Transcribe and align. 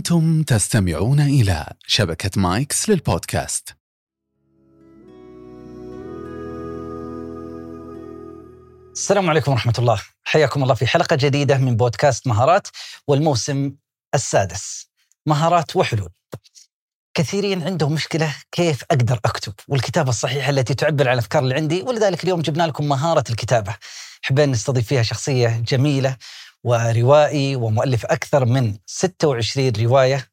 أنتم 0.00 0.42
تستمعون 0.42 1.20
إلى 1.20 1.72
شبكة 1.86 2.30
مايكس 2.36 2.88
للبودكاست. 2.88 3.76
السلام 8.92 9.30
عليكم 9.30 9.52
ورحمة 9.52 9.72
الله. 9.78 10.02
حياكم 10.24 10.62
الله 10.62 10.74
في 10.74 10.86
حلقة 10.86 11.16
جديدة 11.16 11.58
من 11.58 11.76
بودكاست 11.76 12.26
مهارات 12.26 12.68
والموسم 13.08 13.72
السادس. 14.14 14.90
مهارات 15.26 15.76
وحلول. 15.76 16.10
كثيرين 17.14 17.62
عندهم 17.62 17.92
مشكلة 17.92 18.34
كيف 18.52 18.84
أقدر 18.90 19.20
أكتب؟ 19.24 19.54
والكتابة 19.68 20.10
الصحيحة 20.10 20.50
التي 20.50 20.74
تعبر 20.74 21.08
عن 21.08 21.14
الأفكار 21.14 21.42
اللي 21.42 21.54
عندي 21.54 21.82
ولذلك 21.82 22.24
اليوم 22.24 22.40
جبنا 22.40 22.66
لكم 22.66 22.88
مهارة 22.88 23.24
الكتابة. 23.30 23.76
حبينا 24.22 24.52
نستضيف 24.52 24.86
فيها 24.86 25.02
شخصية 25.02 25.48
جميلة 25.48 26.16
وروائي 26.64 27.56
ومؤلف 27.56 28.06
أكثر 28.06 28.44
من 28.44 28.76
26 28.86 29.72
رواية. 29.78 30.26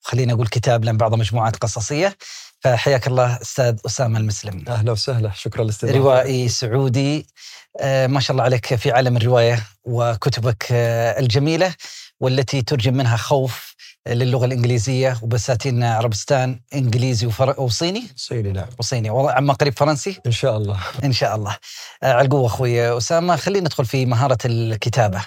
خلينا 0.00 0.32
أقول 0.32 0.46
كتاب 0.46 0.84
لأن 0.84 0.96
بعضها 0.96 1.18
مجموعات 1.18 1.56
قصصية. 1.56 2.16
فحياك 2.60 3.06
الله 3.06 3.38
أستاذ 3.42 3.78
أسامة 3.86 4.18
المسلم. 4.18 4.64
أهلا 4.68 4.92
وسهلا. 4.92 5.30
شكرا 5.34 5.64
للاستضافة. 5.64 5.98
روائي 5.98 6.48
سعودي. 6.48 7.26
آه، 7.80 8.06
ما 8.06 8.20
شاء 8.20 8.32
الله 8.32 8.44
عليك 8.44 8.74
في 8.74 8.90
عالم 8.90 9.16
الرواية 9.16 9.66
وكتبك 9.84 10.66
آه، 10.72 11.20
الجميلة 11.20 11.74
والتي 12.20 12.62
ترجم 12.62 12.94
منها 12.94 13.16
خوف 13.16 13.74
للغة 14.08 14.44
الإنجليزية 14.44 15.18
وبساتين 15.22 15.82
عربستان 15.84 16.60
إنجليزي 16.74 17.26
وفر... 17.26 17.60
وصيني؟ 17.60 18.02
صيني 18.16 18.52
نعم. 18.52 18.66
وصيني. 18.78 19.10
وعما 19.10 19.52
قريب 19.52 19.78
فرنسي؟ 19.78 20.20
إن 20.26 20.32
شاء 20.32 20.56
الله. 20.56 20.80
إن 21.04 21.12
شاء 21.12 21.36
الله. 21.36 21.56
آه، 22.02 22.12
على 22.12 22.24
القوة 22.26 22.46
أخوي 22.46 22.96
أسامة 22.98 23.36
خلينا 23.36 23.64
ندخل 23.64 23.84
في 23.84 24.06
مهارة 24.06 24.38
الكتابة. 24.44 25.20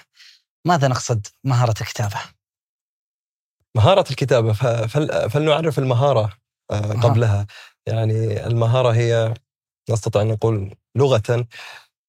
ماذا 0.65 0.87
نقصد 0.87 1.27
مهارة 3.75 4.05
الكتابة؟ 4.11 4.53
ف- 4.53 4.65
فل- 4.65 5.29
فلنعرف 5.29 5.79
المهارة 5.79 6.37
آه، 6.71 6.93
قبلها. 6.93 7.47
يعني 7.87 8.47
المهارة 8.47 8.93
هي 8.93 9.33
نستطيع 9.89 10.21
أن 10.21 10.27
نقول 10.27 10.75
لغة 10.97 11.47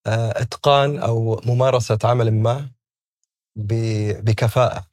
آه، 0.06 0.42
إتقان 0.42 0.98
أو 0.98 1.40
ممارسة 1.46 1.98
عمل 2.04 2.30
ما 2.34 2.70
ب- 3.58 4.24
بكفاءة. 4.24 4.86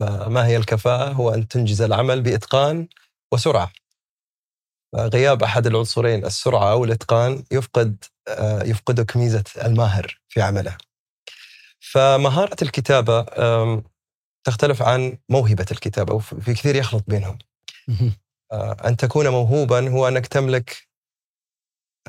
فما 0.00 0.46
هي 0.46 0.56
الكفاءة؟ 0.56 1.12
هو 1.12 1.30
أن 1.34 1.48
تنجز 1.48 1.82
العمل 1.82 2.22
بإتقان 2.22 2.88
وسرعة. 3.32 3.72
غياب 4.96 5.42
أحد 5.42 5.66
العنصرين 5.66 6.24
السرعة 6.24 6.72
أو 6.72 6.84
الإتقان 6.84 7.44
يفقد 7.52 8.04
آه، 8.28 8.62
يفقدك 8.62 9.16
ميزة 9.16 9.44
الماهر 9.64 10.20
في 10.28 10.42
عمله. 10.42 10.76
فمهارة 11.80 12.56
الكتابة 12.62 13.26
آم، 13.38 13.82
تختلف 14.44 14.82
عن 14.82 15.18
موهبة 15.28 15.66
الكتابة 15.70 16.14
وفي 16.14 16.54
كثير 16.54 16.76
يخلط 16.76 17.04
بينهم. 17.08 17.38
آه، 18.52 18.76
أن 18.84 18.96
تكون 18.96 19.28
موهوبا 19.28 19.88
هو 19.90 20.08
أنك 20.08 20.26
تملك 20.26 20.88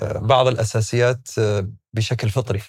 آه، 0.02 0.18
بعض 0.18 0.48
الأساسيات 0.48 1.30
آه، 1.40 1.68
بشكل 1.94 2.30
فطري. 2.30 2.62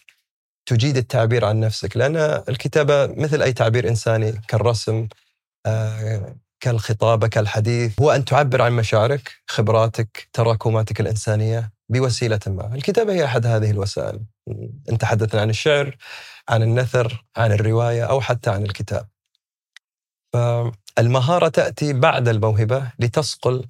تجيد 0.67 0.97
التعبير 0.97 1.45
عن 1.45 1.61
نفسك 1.61 1.97
لأن 1.97 2.17
الكتابة 2.49 3.07
مثل 3.07 3.43
أي 3.43 3.53
تعبير 3.53 3.89
إنساني 3.89 4.33
كالرسم 4.49 5.09
كالخطابة 6.61 7.29
كالحديث 7.29 8.01
هو 8.01 8.11
أن 8.11 8.25
تعبر 8.25 8.63
عن 8.63 8.73
مشاعرك 8.73 9.33
خبراتك 9.47 10.29
تراكماتك 10.33 11.01
الإنسانية. 11.01 11.73
بوسيلة 11.93 12.41
ما. 12.47 12.75
الكتابة 12.75 13.13
هي 13.13 13.25
أحد 13.25 13.47
هذه 13.47 13.71
الوسائل. 13.71 14.25
إن 14.91 14.99
تحدثنا 14.99 15.41
عن 15.41 15.51
الشعر 15.51 15.97
عن 16.49 16.63
النثر 16.63 17.25
عن 17.37 17.53
الرواية 17.53 18.05
أو 18.05 18.21
حتى 18.21 18.51
عن 18.51 18.63
الكتاب. 18.63 19.09
فالمهارة 20.33 21.49
تأتي 21.49 21.93
بعد 21.93 22.29
الموهبة 22.29 22.93
لتصقل 22.99 23.67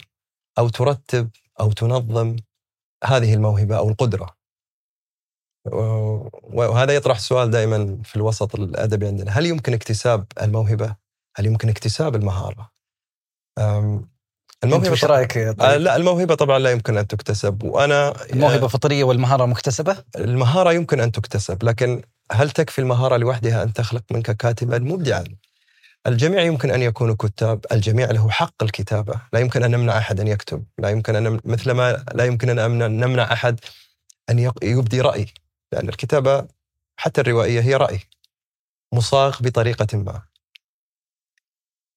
أو 0.58 0.68
ترتب 0.68 1.30
أو 1.60 1.72
تنظم 1.72 2.36
هذه 3.04 3.34
الموهبة 3.34 3.76
أو 3.78 3.88
القدرة. 3.88 4.36
و- 5.72 6.28
وهذا 6.42 6.94
يطرح 6.94 7.18
سؤال 7.18 7.50
دائما 7.50 8.02
في 8.04 8.16
الوسط 8.16 8.54
الأدبي 8.54 9.06
عندنا. 9.06 9.30
هل 9.30 9.46
يمكن 9.46 9.72
اكتساب 9.74 10.26
الموهبة؟ 10.42 10.96
هل 11.36 11.46
يمكن 11.46 11.68
اكتساب 11.68 12.16
المهارة؟ 12.16 12.72
طبعاً- 15.06 15.10
رأيك 15.10 15.38
آه، 15.38 15.52
طيب؟ 15.52 15.80
لا 15.80 15.96
الموهبة 15.96 16.34
طبعا 16.34 16.58
لا 16.58 16.70
يمكن 16.70 16.98
أن 16.98 17.06
تكتسب 17.06 17.62
وأنا 17.62 18.14
الموهبة 18.32 18.68
فطرية 18.68 19.04
والمهارة 19.04 19.46
مكتسبة؟ 19.46 19.96
المهارة 20.16 20.72
يمكن 20.72 21.00
أن 21.00 21.12
تكتسب 21.12 21.64
لكن 21.64 22.02
هل 22.32 22.50
تكفي 22.50 22.78
المهارة 22.78 23.16
لوحدها 23.16 23.62
أن 23.62 23.72
تخلق 23.72 24.02
منك 24.10 24.30
كاتبا 24.30 24.78
مبدعا؟ 24.78 25.24
الجميع 26.06 26.42
يمكن 26.42 26.70
أن 26.70 26.82
يكونوا 26.82 27.14
كتاب 27.14 27.64
الجميع 27.72 28.10
له 28.10 28.30
حق 28.30 28.62
الكتابة 28.62 29.14
لا 29.32 29.40
يمكن 29.40 29.62
أن 29.62 29.70
نمنع 29.70 29.98
أحد 29.98 30.20
أن 30.20 30.28
يكتب 30.28 30.64
لا 30.78 30.88
يمكن 30.88 31.12
نم- 31.22 31.40
مثلما 31.44 32.04
لا 32.14 32.24
يمكن 32.24 32.48
أمن- 32.48 32.82
نمنع 32.82 33.32
أن 34.30 34.38
يق- 34.38 34.64
يبدي 34.64 35.00
رأي 35.00 35.26
لأن 35.72 35.88
الكتابة 35.88 36.46
حتى 36.96 37.20
الروائية 37.20 37.60
هي 37.60 37.74
رأي 37.76 38.00
مصاغ 38.94 39.36
بطريقة 39.40 39.98
ما 39.98 40.22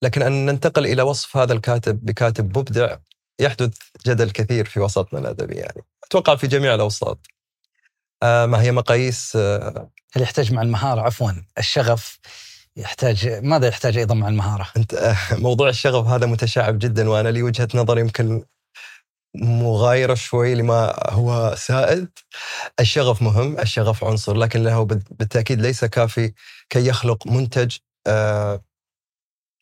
لكن 0.02 0.22
أن 0.22 0.46
ننتقل 0.46 0.86
إلى 0.86 1.02
وصف 1.02 1.38
هذا 1.38 1.54
الكاتب 1.54 2.06
بكاتب 2.06 2.58
مبدع 2.58 2.98
يحدث 3.40 3.78
جدل 4.08 4.32
كثير 4.32 4.66
في 4.66 4.80
وسطنا 4.80 5.20
الأدبي 5.20 5.56
يعني. 5.56 5.82
أتوقع 6.04 6.36
في 6.36 6.48
جميع 6.48 6.76
الأوساط. 6.76 7.28
آه، 8.24 8.46
ما 8.46 8.62
هي 8.62 8.72
مقاييس 8.72 9.36
آه، 9.36 9.90
هل 10.14 10.22
يحتاج 10.22 10.54
مع 10.54 10.62
المهارة؟ 10.62 11.02
عفوا 11.02 11.32
الشغف 11.58 12.20
يحتاج 12.78 13.28
ماذا 13.28 13.68
يحتاج 13.68 13.98
أيضا 13.98 14.16
مع 14.16 14.28
المهارة؟ 14.28 14.68
أنت 14.78 14.94
آه، 14.94 15.18
موضوع 15.32 15.70
الشغف 15.70 16.08
هذا 16.08 16.26
متشعب 16.26 16.80
جدا 16.80 17.10
وأنا 17.10 17.30
لي 17.30 17.44
وجهة 17.44 17.68
نظر 17.76 18.00
يمكن 18.00 18.44
مغايرة 19.36 20.14
شوي 20.14 20.56
لما 20.56 20.94
هو 21.10 21.56
سائد. 21.58 22.10
الشغف 22.80 23.22
مهم 23.22 23.60
الشغف 23.60 24.04
عنصر 24.04 24.34
لكن 24.38 24.64
له 24.64 24.84
بال- 24.84 25.04
بالتأكيد 25.12 25.62
ليس 25.62 25.86
كافي 25.86 26.34
كي 26.70 26.88
يخلق 26.88 27.28
منتج 27.28 27.78
آه، 28.08 28.62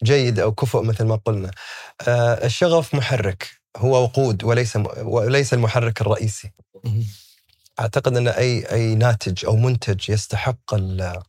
جيد 0.04 0.40
أو 0.40 0.52
كفؤ 0.52 0.82
مثل 0.82 1.06
ما 1.06 1.16
قلنا. 1.16 1.52
آه، 2.08 2.46
الشغف 2.46 2.96
محرك 2.96 3.62
هو 3.78 4.04
وقود 4.04 4.44
وليس 4.44 4.76
وليس 4.98 5.54
المحرك 5.54 6.02
الرئيسي. 6.02 6.52
أعتقد 7.80 8.18
أن 8.18 8.28
أي 8.28 8.72
أي 8.72 8.96
ناتج 8.96 9.46
أو 9.46 9.56
منتج 9.56 10.10
يستحق 10.10 10.74
ال- 10.74 11.24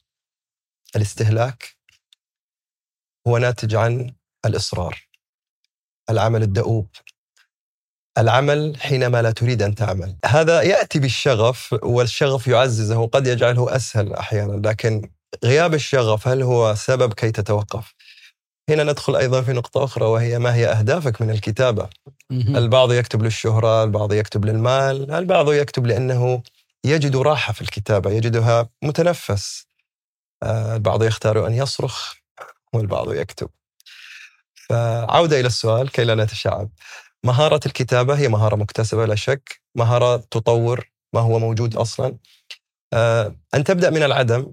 الاستهلاك 0.97 1.77
هو 3.29 3.39
ناتج 3.39 3.75
عن 3.75 4.15
الإصرار 4.47 5.09
العمل 6.11 6.43
الدؤوب 6.43 6.89
العمل 8.19 8.77
حينما 8.81 9.23
لا 9.23 9.31
تريد 9.31 9.63
أن 9.63 9.75
تعمل. 9.75 10.17
هذا 10.27 10.63
يأتي 10.63 10.99
بالشغف 10.99 11.75
والشغف 11.83 12.47
يعززه 12.47 12.99
وقد 12.99 13.27
يجعله 13.27 13.77
أسهل 13.77 14.15
أحيانا 14.15 14.69
لكن 14.69 15.11
غياب 15.45 15.75
الشغف 15.75 16.29
هل 16.29 16.43
هو 16.43 16.75
سبب 16.75 17.13
كي 17.13 17.31
تتوقف؟ 17.31 17.95
هنا 18.71 18.85
ندخل 18.85 19.17
أيضا 19.17 19.43
في 19.43 19.53
نقطة 19.53 19.85
أخرى 19.85 20.05
وهي 20.05 20.39
ما 20.39 20.55
هي 20.55 20.67
أهدافك 20.67 21.23
من 21.23 21.31
الكتابة. 21.31 21.89
البعض 22.31 22.93
يكتب 22.93 23.23
للشهرة 23.23 23.85
البعض 23.85 24.13
يكتب 24.13 24.45
للمال 24.45 25.11
البعض 25.11 25.53
يكتب 25.53 25.87
لأنه 25.87 26.43
يجد 26.85 27.17
راحة 27.17 27.53
في 27.53 27.61
الكتابة 27.63 28.11
يجدها 28.11 28.69
متنفس. 28.83 29.67
آه، 30.43 30.77
البعض 30.77 31.03
يختار 31.03 31.47
أن 31.47 31.53
يصرخ 31.53 32.15
والبعض 32.73 33.13
يكتب. 33.13 33.51
فعودة 34.55 35.41
إلى 35.41 35.47
السؤال 35.47 35.91
كي 35.91 36.05
لا 36.05 36.15
نتشعب. 36.15 36.71
مهارة 37.25 37.61
الكتابة 37.67 38.19
هي 38.19 38.29
مهارة 38.29 38.57
مكتسبة 38.57 39.07
لا 39.07 39.15
شك. 39.15 39.61
مهارة 39.75 40.17
تطور 40.17 40.91
ما 41.13 41.21
هو 41.21 41.39
موجود 41.39 41.77
أصلا. 41.77 42.17
آه، 42.93 43.37
أن 43.55 43.65
تبدأ 43.65 43.91
من 43.91 44.03
العدم 44.03 44.53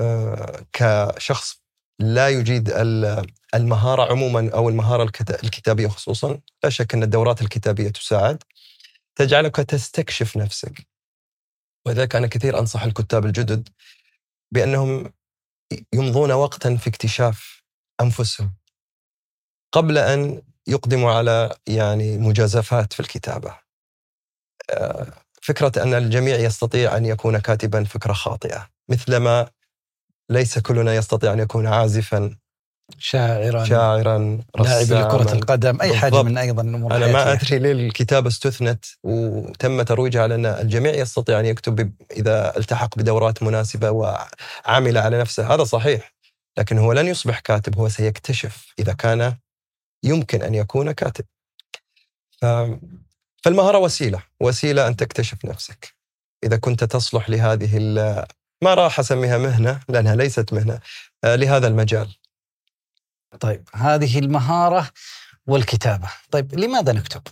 آه، 0.00 0.66
كشخص 0.72 1.63
لا 2.04 2.28
يجيد 2.28 2.70
ال- 2.70 3.26
المهارة 3.54 4.10
عموما 4.12 4.50
أو 4.54 4.68
المهارة 4.68 5.02
الكت- 5.02 5.44
الكتابية 5.44 5.88
خصوصا 5.88 6.40
لا 6.64 6.70
شك 6.70 6.94
أن 6.94 7.02
الدورات 7.02 7.42
الكتابية 7.42 7.88
تساعد. 7.88 8.42
تجعلك 9.16 9.56
تستكشف 9.56 10.36
نفسك. 10.36 10.86
ولذلك 11.86 12.16
أنا 12.16 12.26
كثير 12.26 12.58
أنصح 12.58 12.82
الكتاب 12.82 13.26
الجدد 13.26 13.68
بأنهم 14.52 15.12
يمضون 15.92 16.32
وقتا 16.32 16.76
في 16.76 16.90
اكتشاف 16.90 17.62
أنفسهم 18.00 18.54
قبل 19.72 19.98
أن 19.98 20.42
يقدموا 20.66 21.12
على 21.12 21.56
يعني 21.66 22.18
مجازفات 22.18 22.92
في 22.92 23.00
الكتابة. 23.00 23.58
آه، 24.70 25.06
فكرة 25.42 25.82
أن 25.82 25.94
الجميع 25.94 26.36
يستطيع 26.36 26.96
أن 26.96 27.06
يكون 27.06 27.38
كاتبا 27.38 27.84
فكرة 27.84 28.12
خاطئة. 28.12 28.68
مثلما 28.88 29.50
ليس 30.30 30.58
كلنا 30.58 30.94
يستطيع 30.94 31.32
أن 31.32 31.38
يكون 31.38 31.66
عازفا 31.66 32.36
شاعرا 32.98 33.64
شاعرا 33.64 34.40
لاعب 34.58 34.86
لكرة. 34.86 35.32
القدم 35.32 35.80
أي 35.80 35.96
حاجة. 35.96 36.22
من 36.22 36.38
أيضا 36.38 36.62
أنا 36.62 37.06
ما. 37.06 37.32
أدري 37.32 37.58
ليه 37.58 37.72
الكتابة 37.72 38.28
استثنت 38.28 38.84
وتم 39.02 39.82
ترويجها 39.82 40.22
على 40.22 40.34
أن 40.34 40.46
الجميع 40.46 40.94
يستطيع 40.94 41.40
أن 41.40 41.46
يكتب 41.46 41.92
إذا 42.10 42.56
التحق 42.56 42.98
بدورات 42.98 43.42
مناسبة 43.42 43.90
وعمل 43.90 44.98
على 44.98 45.20
نفسه 45.20 45.54
هذا 45.54 45.64
صحيح 45.64 46.14
لكن 46.58 46.78
هو 46.78 46.92
لن 46.92 47.06
يصبح 47.06 47.40
كاتب 47.40 47.78
هو 47.78 47.88
سيكتشف 47.88 48.74
إذا 48.78 48.92
كان 48.92 49.36
يمكن 50.04 50.42
أن 50.42 50.54
يكون 50.54 50.92
كاتب 50.92 51.24
فالمهارة 53.42 53.78
وسيلة 53.78 54.22
وسيلة 54.40 54.88
أن 54.88 54.96
تكتشف 54.96 55.44
نفسك 55.44 55.94
إذا 56.44 56.56
كنت 56.56 56.84
تصلح 56.84 57.30
لهذه 57.30 57.78
ما 58.64 58.74
راح 58.74 58.98
أسميها 58.98 59.38
مهنة 59.38 59.80
لأنها 59.88 60.16
ليست 60.16 60.52
مهنة 60.52 60.80
آه، 61.24 61.36
لهذا 61.36 61.66
المجال 61.66 62.16
طيب 63.40 63.68
هذه 63.74 64.18
المهارة 64.18 64.90
والكتابة 65.46 66.08
طيب 66.30 66.54
لماذا 66.54 66.92
نكتب؟ 66.92 67.22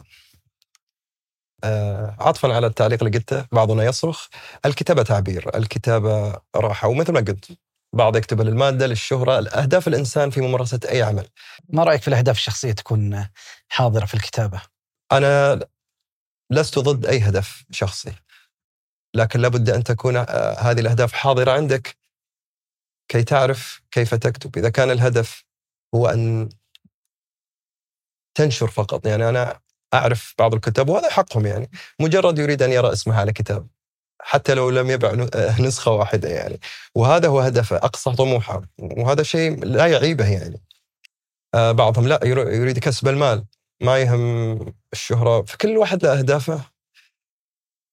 آه، 1.65 2.17
عطفا 2.21 2.55
على 2.55 2.67
التعليق 2.67 3.05
اللي 3.05 3.19
قلته 3.19 3.47
بعضنا 3.53 3.85
يصرخ 3.85 4.27
الكتابة 4.65 5.03
تعبير 5.03 5.57
الكتابة 5.57 6.41
راحة 6.57 6.89
ومثل 6.89 7.13
ما 7.13 7.21
قلت 7.21 7.59
بعض 7.95 8.17
يكتب 8.17 8.41
للمادة 8.41 8.87
للشهرة 8.87 9.49
أهداف 9.49 9.89
الإنسان 9.89 10.31
في 10.31 10.41
ممارسة 10.41 10.81
أي 10.89 11.03
عمل 11.03 11.29
ما 11.69 11.85
رأيك 11.85 12.03
في 12.03 12.09
الأهداف 12.09 12.37
الشخصية 12.37 12.73
تكون 12.73 13.29
حاضرة 13.69 14.05
في 14.05 14.15
الكتابة؟ 14.15 14.63
أنا 15.13 15.61
لست 16.51 16.79
ضد 16.79 17.07
أي 17.07 17.19
هدف 17.21 17.65
شخصي 17.71 18.13
لكن 19.15 19.41
لابد 19.41 19.71
أن 19.71 19.85
تكون 19.85 20.17
آه، 20.17 20.25
هذه 20.59 20.81
الأهداف 20.81 21.13
حاضرة 21.13 21.53
عندك 21.53 21.97
كي 23.09 23.23
تعرف 23.23 23.83
كيف 23.91 24.15
تكتب. 24.15 24.59
إذا 24.59 24.69
كان 24.69 24.91
الهدف 24.91 25.45
هو 25.95 26.07
أن 26.07 26.49
تنشر 28.35 28.67
فقط 28.67 29.07
يعني 29.07 29.29
أنا 29.29 29.61
أعرف 29.95 30.35
بعض 30.39 30.55
الكتاب 30.55 30.89
وهذا 30.89 31.11
حقهم 31.11 31.47
يعني 31.47 31.71
مجرد 32.01 32.39
يريد 32.39 32.63
أن 32.63 32.73
يرى 32.73 32.93
اسمه 32.93 33.21
على 33.21 33.33
كتاب 33.33 33.69
حتى 34.23 34.55
لو 34.55 34.71
لم 34.71 34.91
يبع 34.91 35.27
آه، 35.35 35.61
نسخة 35.61 35.91
واحدة 35.91 36.29
يعني. 36.29 36.61
وهذا 36.95 37.29
هو 37.29 37.41
هدفه 37.41 37.77
أقصى 37.77 38.13
طموحه 38.13 38.63
وهذا 38.79 39.23
شيء 39.23 39.65
لا 39.65 39.87
يعيبه 39.87 40.33
يعني. 40.33 40.63
آه، 41.55 41.73
بعضهم 41.73 42.09
لا 42.09 42.21
ير- 42.25 42.51
يريد 42.53 42.79
كسب 42.79 43.09
المال 43.09 43.45
ما 43.83 43.99
يهم 43.99 44.59
الشهرة 44.93 45.43
فكل 45.43 45.77
واحد 45.79 46.03
له 46.07 46.19
أهدافه. 46.19 46.72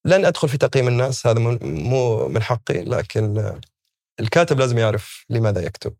لن 0.05 0.25
أدخل 0.25 0.49
في 0.49 0.57
تقييم 0.57 0.87
الناس 0.87 1.27
هذا 1.27 1.39
مو 1.61 2.27
من 2.27 2.43
حقي 2.43 2.83
لكن 2.83 3.53
الكاتب 4.19 4.59
لازم 4.59 4.77
يعرف 4.77 5.25
لماذا 5.29 5.61
يكتب. 5.65 5.95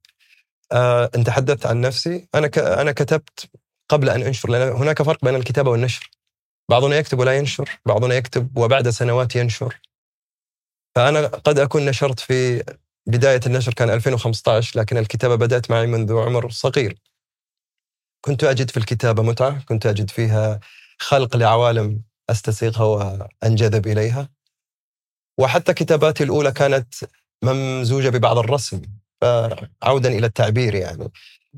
آه، 0.72 1.10
أنت 1.16 1.28
تحدثت 1.28 1.66
عن 1.66 1.82
نفسي 1.82 2.28
أنا 2.36 2.48
ك- 2.48 2.58
أنا 2.60 2.92
كتبت 2.92 3.50
قبل 3.90 4.10
أن 4.10 4.22
أنشر 4.22 4.50
لأن 4.50 4.72
هناك 4.76 5.02
فرق 5.02 5.26
بين 5.26 5.36
الكتابة 5.36 5.72
والنشر. 5.72 6.12
بعضنا 6.70 6.96
يكتب 6.98 7.20
ولا 7.20 7.38
ينشر 7.38 7.70
بعضنا 7.86 8.16
يكتب 8.16 8.58
وبعد 8.58 8.90
سنوات 8.90 9.36
ينشر. 9.36 9.80
فأنا 10.96 11.28
قد 11.28 11.60
أكون 11.60 11.86
نشرت 11.86 12.20
في 12.20 12.64
بداية 13.08 13.40
النشر 13.46 13.74
كان 13.74 13.90
2015 13.90 14.80
لكن 14.80 14.98
الكتابة 14.98 15.36
بدأت 15.36 15.72
معي 15.72 15.88
منذ 15.88 16.14
عمر 16.18 16.50
صغير. 16.52 16.98
كنت 18.22 18.44
أجد 18.44 18.72
في 18.72 18.78
الكتابة 18.78 19.24
متعة 19.24 19.64
كنت 19.66 19.86
أجد 19.86 20.10
فيها 20.10 20.60
خلق 21.00 21.36
لعوالم 21.38 22.02
أستسيغها 22.32 22.84
وأنجذب 23.44 23.88
إليها 23.88 24.30
وحتى 25.40 25.74
كتاباتي 25.74 26.24
الأولى 26.24 26.52
كانت 26.52 26.94
ممزوجة 27.44 28.10
ببعض 28.10 28.38
الرسم 28.38 28.82
فعودا 29.22 30.10
إلى 30.10 30.26
التعبير 30.26 30.76
يعني 30.76 31.12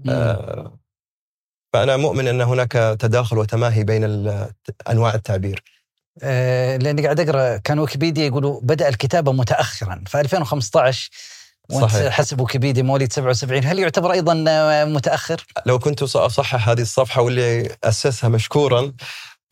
آه، 0.10 0.80
فأنا 1.74 1.98
مؤمن 1.98 2.28
أن 2.28 2.42
هناك 2.42 2.72
تداخل 2.72 3.38
وتماهي 3.38 3.84
بين 3.84 4.04
أنواع 4.90 5.14
التعبير 5.14 5.64
آه، 6.24 6.78
لأني 6.78 7.04
قاعد 7.04 7.20
أقرأ 7.20 7.58
كان 7.58 7.80
ويكيبيديا 7.80 8.26
يقولوا 8.26 8.60
بدأ 8.64 8.90
الكتابة 8.90 9.32
متاخرا 9.32 10.04
ف 10.08 10.16
2015 10.16 11.10
وأنت 11.70 11.92
صحيح. 11.92 12.14
حسب 12.14 12.40
ويكيبيديا 12.40 12.84
مواليد 12.84 13.14
77 13.14 13.64
هل 13.66 13.80
يعتبر 13.80 14.12
أيضا 14.12 14.34
متأخر؟ 14.86 15.46
لو 15.66 15.80
كنت 15.80 16.04
أصحح 16.04 16.70
هذه 16.70 16.82
الصفحة 16.82 17.22
واللي 17.22 17.76
أسسها 17.84 18.30
مشكورا 18.30 18.94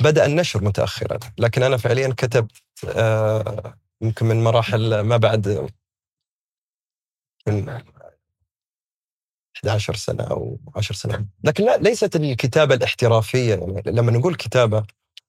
بدأ 0.02 0.26
النشر 0.26 0.64
متأخرا. 0.64 1.20
لكن 1.38 1.64
أنا 1.64 1.78
فعليا 1.78 2.14
كتبت 2.18 2.52
آه، 2.88 3.74
يمكن 4.02 4.26
من 4.26 4.44
مراحل 4.44 5.00
ما 5.00 5.18
بعد 5.18 5.70
من 7.48 7.82
11 9.56 9.96
سنة 9.96 10.24
أو 10.24 10.60
10 10.76 10.96
سنوات. 10.96 11.26
لكن 11.44 11.64
لا 11.66 11.78
ليست 11.78 12.16
الكتابة 12.16 12.76
الاحترافية. 12.76 13.56
يعني 13.56 13.82
لما 13.86 14.12
نقول 14.12 14.36
كتابة 14.36 14.84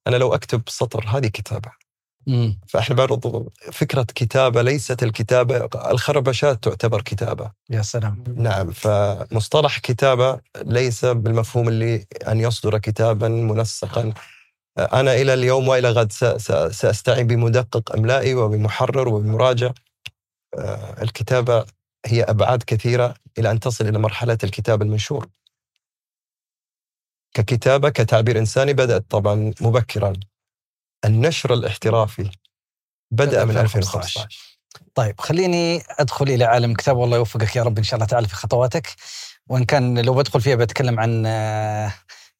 أنا 0.06 0.17
لو 0.17 0.34
أكتب 0.34 0.62
سطر 0.69 1.05
هذه 1.08 1.26
كتابة. 1.26 1.70
مم. 2.26 2.61
فإحنا 2.69 2.96
برضو 2.96 3.52
فكرة 3.72 4.06
كتابة 4.14 4.62
ليست 4.62 5.02
الكتابة 5.02 5.69
الخربشات 5.90 6.64
تعتبر 6.64 7.02
كتابة. 7.02 7.50
يا 7.70 7.82
سلام. 7.82 8.25
نعم 8.37 8.70
فمصطلح 8.70 9.78
كتابة 9.78 10.40
ليس 10.62 11.05
بالمفهوم 11.05 11.69
اللي 11.69 12.06
أن 12.28 12.40
يصدر 12.40 12.78
كتابا 12.78 13.28
منسقا. 13.28 14.14
أنا 14.78 15.14
إلى 15.14 15.34
اليوم 15.34 15.69
وإلى 15.69 15.90
غد 15.90 16.12
سأستعين 16.72 17.26
بمدقق 17.26 17.96
إملائي 17.96 18.34
وبمحرر 18.34 19.08
وبمراجع. 19.08 19.72
آه، 20.58 21.02
الكتابة 21.02 21.67
هي 22.06 22.22
أبعاد 22.22 22.62
كثيرة 22.62 23.14
إلى 23.38 23.50
أن 23.50 23.61
تصل 23.61 23.88
إلى 23.88 23.99
مرحلة 23.99 24.38
الكتاب 24.44 24.82
المنشور. 24.82 25.26
ككتابة 27.34 27.88
كتعبير 27.88 28.38
إنساني 28.38 28.72
بدأت 28.72 29.05
طبعا 29.11 29.55
مبكرا. 29.61 30.12
النشر 31.05 31.55
الاحترافي 31.55 32.31
بدأ 33.11 33.44
من 33.44 33.56
2015 33.56 34.28
طيب 34.94 35.20
خليني 35.20 35.82
أدخل 35.99 36.28
إلى 36.28 36.44
عالم 36.44 36.70
الكتاب 36.70 36.96
والله 36.96 37.17
يوفقك 37.17 37.56
يا 37.56 37.62
رب 37.62 37.78
إن 37.78 37.84
شاء 37.84 37.94
الله 37.94 38.06
تعالى 38.06 38.28
في 38.28 38.34
خطواتك. 38.34 38.96
وإن 39.49 39.64
كان 39.64 39.99
لو 39.99 40.14
بدخل 40.14 40.40
فيها 40.40 40.56
بتكلم 40.56 41.00
عن 41.00 41.26
آه، 41.26 41.93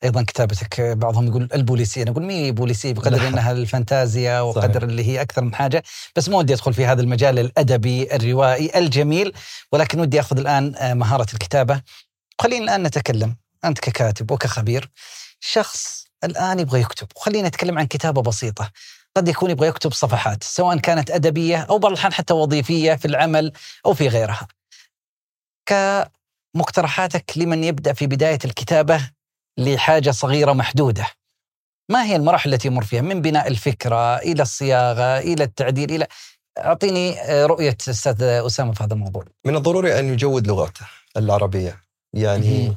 أيضا 0.05 0.23
كتابتك 0.23 0.81
بعضهم 0.81 1.27
يقول 1.27 1.49
البوليسيه 1.55 2.03
أنا 2.03 2.11
أقول 2.11 2.25
مي 2.25 2.53
بوليسيه 2.53 2.93
بقدر. 2.93 3.29
إنها 3.29 3.53
الفانتازيا 3.53 4.41
وقدر 4.41 4.73
صحيح. 4.73 4.83
اللي 4.83 5.05
هي 5.05 5.21
أكثر 5.23 5.45
من 5.45 5.55
حاجة 5.55 5.83
بس 6.17 6.29
ما 6.29 6.37
ودي 6.37 6.55
أدخل 6.55 6.75
في 6.75 6.87
هذا 6.87 7.03
المجال 7.03 7.39
الأدبي 7.39 8.17
الروائي 8.17 8.79
الجميل 8.79 9.33
ولكن 9.73 10.01
ودي 10.01 10.21
أخذ 10.21 10.39
الآن 10.39 10.75
آه، 10.77 10.95
مهارة 10.95 11.27
الكتابة 11.35 11.83
خلينا 12.41 12.65
الآن 12.65 12.83
نتكلم 12.83 13.37
أنت 13.65 13.79
ككاتب 13.79 14.31
وكخبير 14.31 14.91
شخص 15.41 16.07
الآن 16.25 16.59
يبغى 16.59 16.81
يكتب 16.81 17.07
وخلينا 17.17 17.49
نتكلم 17.49 17.79
عن 17.79 17.87
كتابة 17.87 18.23
بسيطة 18.23 18.71
قد 19.17 19.29
يكون 19.29 19.51
يبغى 19.51 19.69
يكتب 19.69 19.93
صفحات 19.93 20.45
سواء 20.45 20.79
كانت 20.79 21.11
أدبية 21.11 21.57
أو 21.63 21.79
بعض 21.79 21.93
الأحيان 21.93 22.13
حتى 22.13 22.35
وظيفية 22.35 22.95
في 22.95 23.05
العمل 23.05 23.53
أو 23.87 23.95
في 23.95 24.09
غيرها. 24.09 24.49
كمقترحاتك 25.67 27.33
لمن 27.37 27.65
يبدأ 27.65 27.93
في 27.93 28.07
بداية 28.07 28.39
الكتابة 28.45 29.11
لحاجة 29.59 30.11
صغيرة 30.11 30.53
محدودة. 30.53 31.07
ما 31.91 32.05
هي 32.05 32.17
المراحل 32.17 32.55
التي 32.55 32.69
يمر 32.69 32.85
فيها 32.85 33.01
من 33.03 33.21
بناء 33.23 33.49
الفكرة 33.49 34.17
إلى 34.17 34.43
الصياغة 34.43 35.19
إلى 35.19 35.45
التعديل 35.45 35.91
إلى 35.93 36.07
أعطيني 36.59 37.21
آه، 37.21 37.47
رؤية 37.47 37.77
أستاذ 37.89 38.23
أسامة 38.23 38.73
في 38.73 38.85
هذا 38.85 38.95
الموضوع. 38.95 39.25
من 39.47 39.57
الضروري 39.57 39.99
أن 39.99 40.13
يجود 40.13 40.47
لغته 40.47 40.87
العربية 41.17 41.81
يعني 42.15 42.63
مهم. 42.67 42.77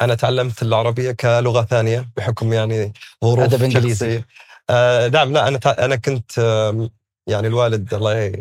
أنا 0.00 0.14
تعلمت 0.14 0.62
العربية 0.62 1.12
كلغة 1.12 1.62
ثانية 1.62 2.08
بحكم 2.16 2.52
يعني 2.52 2.92
ظروف 3.24 3.44
أدب 3.44 3.62
إنجليزي. 3.62 3.94
شخصية. 3.94 4.26
آه 4.70 5.08
نعم 5.08 5.32
لا 5.32 5.48
أنا 5.48 5.58
تع- 5.58 5.76
أنا 5.84 5.96
كنت 5.96 6.38
يعني 7.26 7.46
الوالد 7.46 7.94
الله 7.94 8.32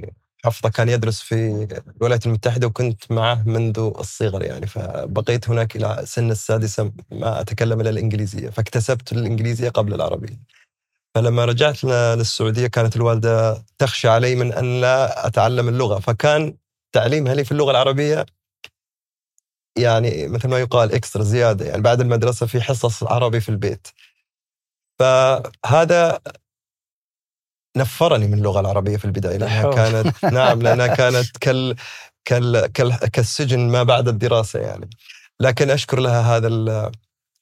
حفظه 0.45 0.69
كان 0.69 0.89
يدرس 0.89 1.21
في 1.21 1.67
الولايات 1.97 2.25
المتحدة 2.25 2.67
وكنت 2.67 3.11
معه 3.11 3.43
منذ 3.47 3.79
الصغر 3.79 4.43
يعني. 4.43 4.67
فبقيت 4.67 5.49
هناك 5.49 5.75
إلى 5.75 6.01
سن 6.05 6.31
السادسة 6.31 6.91
ما 7.11 7.41
أتكلم 7.41 7.81
إلا 7.81 7.89
الإنجليزية. 7.89 8.49
فاكتسبت 8.49 9.11
الإنجليزية 9.11 9.69
قبل 9.69 9.93
العربية. 9.93 10.39
فلما 11.15 11.45
رجعت 11.45 11.83
ل- 11.83 11.87
للسعودية 12.17 12.67
كانت 12.67 12.95
الوالدة 12.95 13.63
تخشى 13.77 14.07
علي 14.07 14.35
من 14.35 14.53
أن 14.53 14.81
لا 14.81 15.27
أتعلم 15.27 15.67
اللغة. 15.69 15.99
فكان 15.99 16.57
تعليمها 16.95 17.35
لي 17.35 17.45
في 17.45 17.51
اللغة 17.51 17.71
العربية 17.71 18.25
يعني 19.77 20.27
مثل 20.27 20.47
ما 20.49 20.59
يقال 20.59 20.93
اكسترا 20.93 21.23
زيادة 21.23 21.65
يعني 21.65 21.81
بعد 21.81 22.01
المدرسة 22.01 22.45
في 22.45 22.61
حصص 22.61 23.03
عربي 23.03 23.39
في 23.39 23.49
البيت. 23.49 23.87
فهذا 24.99 26.19
نفرني 27.77 28.27
من 28.27 28.33
اللغة 28.33 28.59
العربية 28.59 28.97
في 28.97 29.05
البداية 29.05 29.37
لأنها. 29.37 29.73
كانت 29.73 30.25
نعم 30.37 30.61
لأنها 30.61 30.87
كانت 30.87 31.37
كال 31.37 31.75
كال 32.25 32.67
كال 32.73 32.95
كالسجن 32.97 33.59
ما 33.59 33.83
بعد 33.83 34.07
الدراسة 34.07 34.59
يعني. 34.59 34.89
لكن 35.39 35.69
أشكر 35.69 35.99
لها 35.99 36.37
هذا 36.37 36.91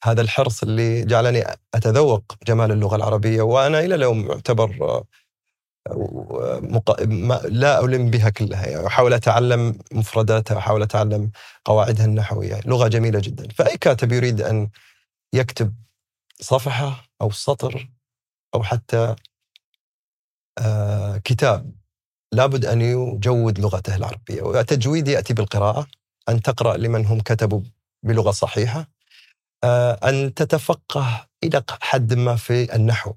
هذا 0.03 0.21
الحرص 0.21 0.63
اللي 0.63 1.05
جعلني 1.05 1.43
أتذوق 1.73 2.23
جمال 2.47 2.71
اللغة 2.71 2.95
العربية 2.95 3.41
وأنا 3.41 3.79
إلى 3.79 3.95
اليوم 3.95 4.31
اعتبر 4.31 5.03
مق... 6.61 7.03
ما 7.03 7.41
لا 7.45 7.85
ألم 7.85 8.09
بها 8.09 8.29
كلها 8.29 8.67
يعني 8.67 8.87
أحاول 8.87 9.13
أتعلم 9.13 9.79
مفرداتها 9.91 10.57
أحاول 10.57 10.81
أتعلم 10.81 11.31
قواعدها 11.65 12.05
النحوية 12.05 12.59
لغة 12.65 12.87
جميلة 12.87 13.19
جدا 13.19 13.47
فأي 13.47 13.77
كاتب 13.77 14.11
يريد 14.11 14.41
أن 14.41 14.69
يكتب 15.33 15.73
صفحة 16.41 17.03
أو 17.21 17.31
سطر 17.31 17.89
أو 18.55 18.63
حتى 18.63 19.15
كتاب 21.23 21.71
لابد 22.33 22.65
أن 22.65 22.81
يجود 22.81 23.59
لغته 23.59 23.95
العربية. 23.95 24.41
والتجويد 24.41 25.07
يأتي 25.07 25.33
بالقراءة 25.33 25.87
أن 26.29 26.41
تقرأ 26.41 26.77
لمن 26.77 27.05
هم 27.05 27.19
كتبوا 27.19 27.61
بلغة 28.03 28.31
صحيحة 28.31 28.87
آه، 29.63 29.91
أن 29.91 30.33
تتفقه 30.33 31.27
إلى 31.43 31.63
حد 31.81 32.13
ما 32.13 32.35
في 32.35 32.75
النحو. 32.75 33.13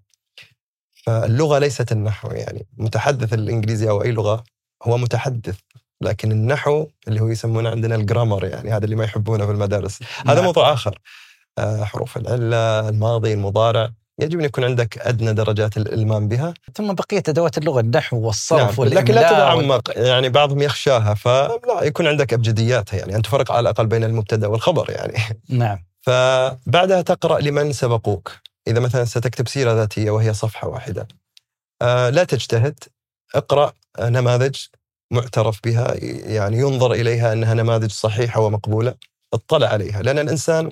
فاللغة 1.07 1.59
ليست 1.59 1.93
النحو 1.93 2.31
يعني. 2.31 2.67
متحدث 2.77 3.35
الإنجليزي 3.35 3.89
أو 3.89 4.03
أي 4.03 4.13
لغة 4.13 4.45
هو 4.83 4.99
متحدث 4.99 5.59
لكن 6.01 6.33
النحو 6.33 6.87
اللي 7.09 7.21
هو 7.21 7.29
يسمونه 7.29 7.71
عندنا 7.71 7.95
الجرامر 7.95 8.45
يعني 8.45 8.71
هذا 8.71 8.85
اللي 8.85 8.97
ما 8.97 9.05
يحبونه 9.05 9.47
في 9.47 9.53
المدارس. 9.53 9.99
هذا 10.27 10.35
نعم. 10.35 10.45
موضوع 10.45 10.73
آخر. 10.73 10.99
آه، 11.59 11.85
حروف 11.85 12.17
العلة 12.17 12.89
الماضي 12.89 13.33
المضارع. 13.33 13.93
يجب 14.23 14.39
أن 14.39 14.45
يكون 14.45 14.65
عندك 14.65 14.99
أدنى 14.99 15.33
درجات 15.33 15.77
الإلمام 15.77 16.29
بها. 16.29 16.55
ثم 16.75 16.93
بقية 16.95 17.23
أدوات 17.29 17.59
اللغة 17.59 17.81
النحو 17.81 18.17
والصرف 18.17 18.81
نعم. 18.81 18.89
لكن 18.89 19.15
لا 19.15 19.21
والإملاء 19.21 19.57
وال- 19.57 19.85
تتعمق 19.85 19.93
يعني 20.09 20.29
بعضهم 20.29 20.63
يخشاها 20.63 21.15
فلا 21.15 21.83
يكون 21.83 22.07
عندك 22.07 22.33
أبجدياتها 22.33 22.97
يعني 22.99 23.17
أن 23.17 23.23
تفرق 23.23 23.53
على 23.53 23.61
الأقل 23.61 23.87
بين 23.87 24.05
المبتدأ 24.05 24.47
والخبر 24.47 24.91
يعني. 24.91 25.15
نعم. 25.49 25.85
فبعدها 26.01 27.03
تقرأ 27.03 27.41
لمن 27.41 27.73
سبقوك. 27.73 28.33
إذا 28.69 28.81
مثلا 28.81 29.05
ستكتب 29.05 29.49
سيرة 29.49 29.73
ذاتية 29.73 30.11
وهي 30.11 30.35
صفحة 30.35 30.69
واحدة. 30.69 31.09
آه، 31.83 32.11
لا 32.11 32.25
تجتهد. 32.25 32.79
اقرأ 33.35 33.73
نماذج 34.01 34.57
معترف 35.11 35.61
بها 35.65 35.95
يعني 36.35 36.59
ينظر 36.59 36.93
إليها 36.93 37.33
أنها 37.33 37.55
نماذج 37.55 37.91
صحيحة 37.91 38.41
ومقبولة. 38.41 38.95
اطلع 39.35 39.67
عليها. 39.69 40.03
لأن 40.03 40.19
الإنسان 40.19 40.71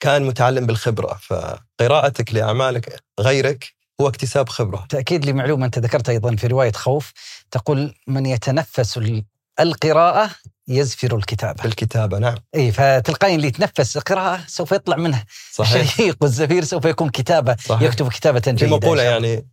كان 0.00 0.22
متعلم 0.22 0.66
بالخبرة 0.66 1.18
فقراءتك 1.22 2.34
لأعمالك 2.34 3.02
غيرك 3.20 3.72
هو 4.00 4.08
اكتساب 4.08 4.48
خبرة. 4.48 4.86
تأكيد 4.88 5.26
لمعلومة 5.26 5.66
أنت 5.66 5.78
ذكرت 5.78 6.08
أيضا 6.08 6.36
في 6.36 6.46
رواية 6.46 6.72
خوف 6.72 7.12
تقول 7.50 7.94
من 8.06 8.26
يتنفس 8.26 8.98
ال- 8.98 9.24
القراءة 9.60 10.30
يزفر 10.68 11.16
الكتابة. 11.16 11.62
بالكتابة 11.62 12.18
نعم. 12.18 12.34
إي 12.54 12.72
فتلقائيا 12.72 13.36
اللي 13.36 13.46
يتنفس 13.48 13.96
القراءة 13.96 14.40
سوف 14.46 14.72
يطلع 14.72 14.96
منه 14.96 15.24
صحيح. 15.52 15.82
الشهيق 15.82 16.16
والزفير 16.20 16.64
سوف 16.64 16.84
يكون 16.84 17.08
كتابة 17.10 17.56
صحيح. 17.64 17.82
يكتب 17.82 18.08
كتابة 18.08 18.40
في 18.40 18.52
جيدة 18.52 18.80
شاء 18.80 18.92
الله. 18.92 19.02
يعني 19.02 19.48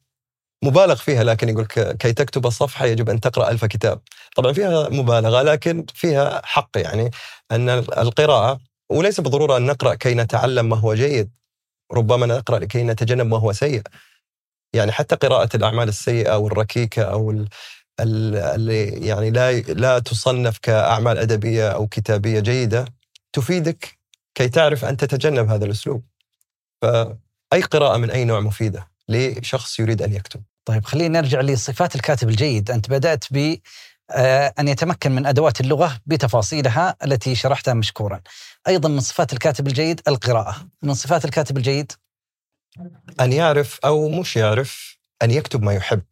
مبالغ 0.63 0.95
فيها 0.95 1.23
لكن 1.23 1.49
يقول 1.49 1.65
كي 1.99 2.13
تكتب 2.13 2.49
صفحة 2.49 2.85
يجب 2.85 3.09
أن 3.09 3.19
تقرأ 3.19 3.49
ألف 3.51 3.65
كتاب. 3.65 4.01
طبعا 4.35 4.53
فيها 4.53 4.89
مبالغة 4.89 5.41
لكن 5.41 5.85
فيها 5.93 6.41
حق 6.45 6.69
يعني 6.75 7.11
أن 7.51 7.69
القراءة 7.69 8.59
وليس 8.89 9.19
بالضرورة 9.19 9.57
أن 9.57 9.65
نقرأ 9.65 9.95
كي 9.95 10.13
نتعلم 10.13 10.69
ما 10.69 10.75
هو 10.75 10.93
جيد 10.93 11.31
ربما 11.93 12.25
نقرأ 12.25 12.59
لكي 12.59 12.83
نتجنب 12.83 13.25
ما 13.27 13.37
هو 13.37 13.53
سيء. 13.53 13.81
يعني 14.73 14.91
حتى 14.91 15.15
قراءة 15.15 15.55
الأعمال 15.55 15.87
السيئة 15.89 16.37
والركيكة 16.37 17.03
أو 17.03 17.31
ال- 17.31 17.47
ال- 17.99 18.35
اللي 18.35 19.07
يعني 19.07 19.29
لا 19.31 19.51
لا 19.59 19.99
تصنف 19.99 20.57
كأعمال 20.57 21.17
أدبية 21.17 21.69
أو 21.69 21.87
كتابية 21.87 22.39
جيدة 22.39 22.85
تفيدك 23.33 23.97
كي 24.35 24.49
تعرف 24.49 24.85
أن 24.85 24.97
تتجنب 24.97 25.49
هذا 25.49 25.65
الأسلوب. 25.65 26.03
فأي 26.81 27.61
قراءة 27.71 27.97
من 27.97 28.11
أي 28.11 28.25
نوع 28.25 28.39
مفيدة 28.39 28.87
لشخص 29.09 29.79
يريد 29.79 30.01
أن 30.01 30.13
يكتب. 30.13 30.43
طيب 30.65 30.85
خلينا 30.85 31.21
نرجع 31.21 31.41
لصفات 31.41 31.95
الكاتب 31.95 32.29
الجيد. 32.29 32.71
أنت 32.71 32.89
بدأت 32.89 33.25
ب 33.31 33.57
أن 34.59 34.67
يتمكن 34.67 35.11
من 35.11 35.25
أدوات 35.25 35.61
اللغة 35.61 35.99
بتفاصيلها 36.05 36.95
التي 37.03 37.35
شرحتها 37.35 37.73
مشكورا. 37.73 38.21
أيضا 38.67 38.89
من 38.89 38.99
صفات 38.99 39.33
الكاتب 39.33 39.67
الجيد 39.67 40.01
القراءة. 40.07 40.67
من 40.81 40.93
صفات 40.93 41.25
الكاتب 41.25 41.57
الجيد؟ 41.57 41.91
أن 43.21 43.33
يعرف 43.33 43.79
أو 43.85 44.09
مش 44.09 44.35
يعرف 44.35 44.97
أن 45.23 45.31
يكتب 45.31 45.63
ما 45.63 45.73
يحب. 45.73 46.03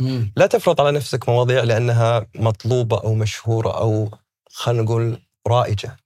مم. 0.00 0.32
لا 0.36 0.46
تفرض 0.46 0.80
على 0.80 0.92
نفسك 0.92 1.28
مواضيع 1.28 1.64
لأنها 1.64 2.26
مطلوبة 2.34 3.00
أو 3.00 3.14
مشهورة 3.14 3.78
أو 3.78 4.10
خلينا 4.50 4.82
نقول 4.82 5.22
رائجة. 5.48 5.96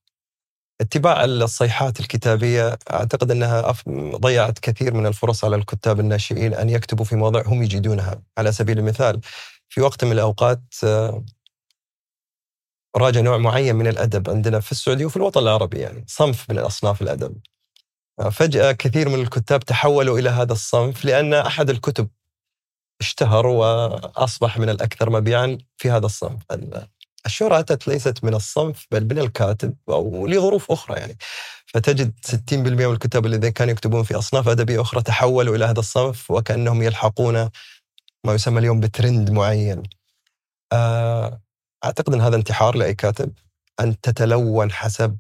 اتباع 0.81 1.25
الصيحات 1.25 2.01
الكتابية 2.01 2.79
أعتقد 2.91 3.31
أنها 3.31 3.75
ضيعت 4.17 4.59
كثير 4.59 4.95
من 4.95 5.07
الفرص 5.07 5.45
على 5.45 5.57
الكتاب 5.57 6.01
الناشئين 6.01 6.55
أن 6.55 6.71
يكتبوا 6.71 7.05
في 7.05 7.17
مواضيع 7.17 7.43
هم 7.47 7.63
يجيدونها. 7.63 8.23
على 8.39 8.53
سبيل 8.53 8.79
المثال 8.79 9.21
في 9.75 9.81
وقت 9.81 10.05
من 10.05 10.13
الأوقات 10.13 10.63
آه، 10.85 11.25
راج 12.97 13.19
نوع 13.19 13.37
معين 13.39 13.77
من 13.77 13.87
الأدب 13.87 14.31
عندنا 14.31 14.61
في 14.61 14.73
السعودية 14.73 15.05
وفي 15.07 15.17
الوطن 15.17 15.41
العربي 15.41 15.79
يعني 15.79 16.05
صنف 16.09 16.51
من 16.51 16.59
أصناف 16.59 17.03
الأدب. 17.03 17.37
آه، 18.21 18.29
فجأة 18.29 18.73
كثير 18.73 19.09
من 19.09 19.21
الكتاب 19.21 19.61
تحولوا 19.65 20.19
إلى 20.19 20.31
هذا 20.31 20.53
الصنف 20.53 21.05
لأن 21.05 21.35
أحد 21.35 21.71
الكتب 21.71 22.09
اشتهر 23.01 23.47
وأصبح 23.47 24.59
من 24.59 24.69
الأكثر 24.71 25.11
مبيعا 25.11 25.59
في 25.77 25.91
هذا 25.91 26.07
الصنف. 26.07 26.43
ال- 26.53 26.89
الشهرة 27.27 27.59
أتت 27.59 27.89
ليست 27.89 28.25
من 28.25 28.35
الصنف 28.35 28.87
بل 28.91 29.05
من 29.05 29.19
الكاتب 29.19 29.75
أو 29.89 30.27
لظروف 30.27 30.71
أخرى 30.73 30.97
يعني. 31.01 31.19
فتجد 31.67 32.13
60% 32.27 32.87
من 32.87 32.93
الكتاب 32.93 33.27
الذين 33.27 33.51
كانوا 33.53 33.73
يكتبون 33.73 34.03
في 34.03 34.15
أصناف 34.15 34.49
أدبية 34.49 34.81
أخرى 34.81 35.03
تحولوا 35.03 35.57
إلى 35.57 35.65
هذا 35.65 35.79
الصنف 35.81 36.31
وكأنهم 36.31 36.83
يلحقون 36.83 37.51
ما 38.25 38.35
يسمى 38.35 38.59
اليوم 38.59 38.81
بترند 38.81 39.31
معين. 39.31 39.83
آه، 40.73 41.41
أعتقد 41.85 42.15
أن 42.15 42.21
هذا 42.21 42.37
انتحار 42.37 42.77
لأي 42.77 42.95
كاتب 42.95 43.33
أن 43.81 44.01
تتلون 44.01 44.73
حسب 44.73 45.19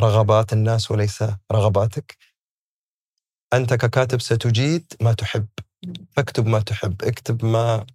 رغبات 0.00 0.52
الناس 0.52 0.90
وليس 0.90 1.24
رغباتك. 1.52 2.16
أنت 3.52 3.74
ككاتب 3.74 4.20
ستجيد 4.20 4.92
ما 5.00 5.12
تحب. 5.12 5.46
فاكتب 6.16 6.46
ما 6.46 6.60
تحب 6.60 7.02
اكتب 7.04 7.44
ما 7.44 7.86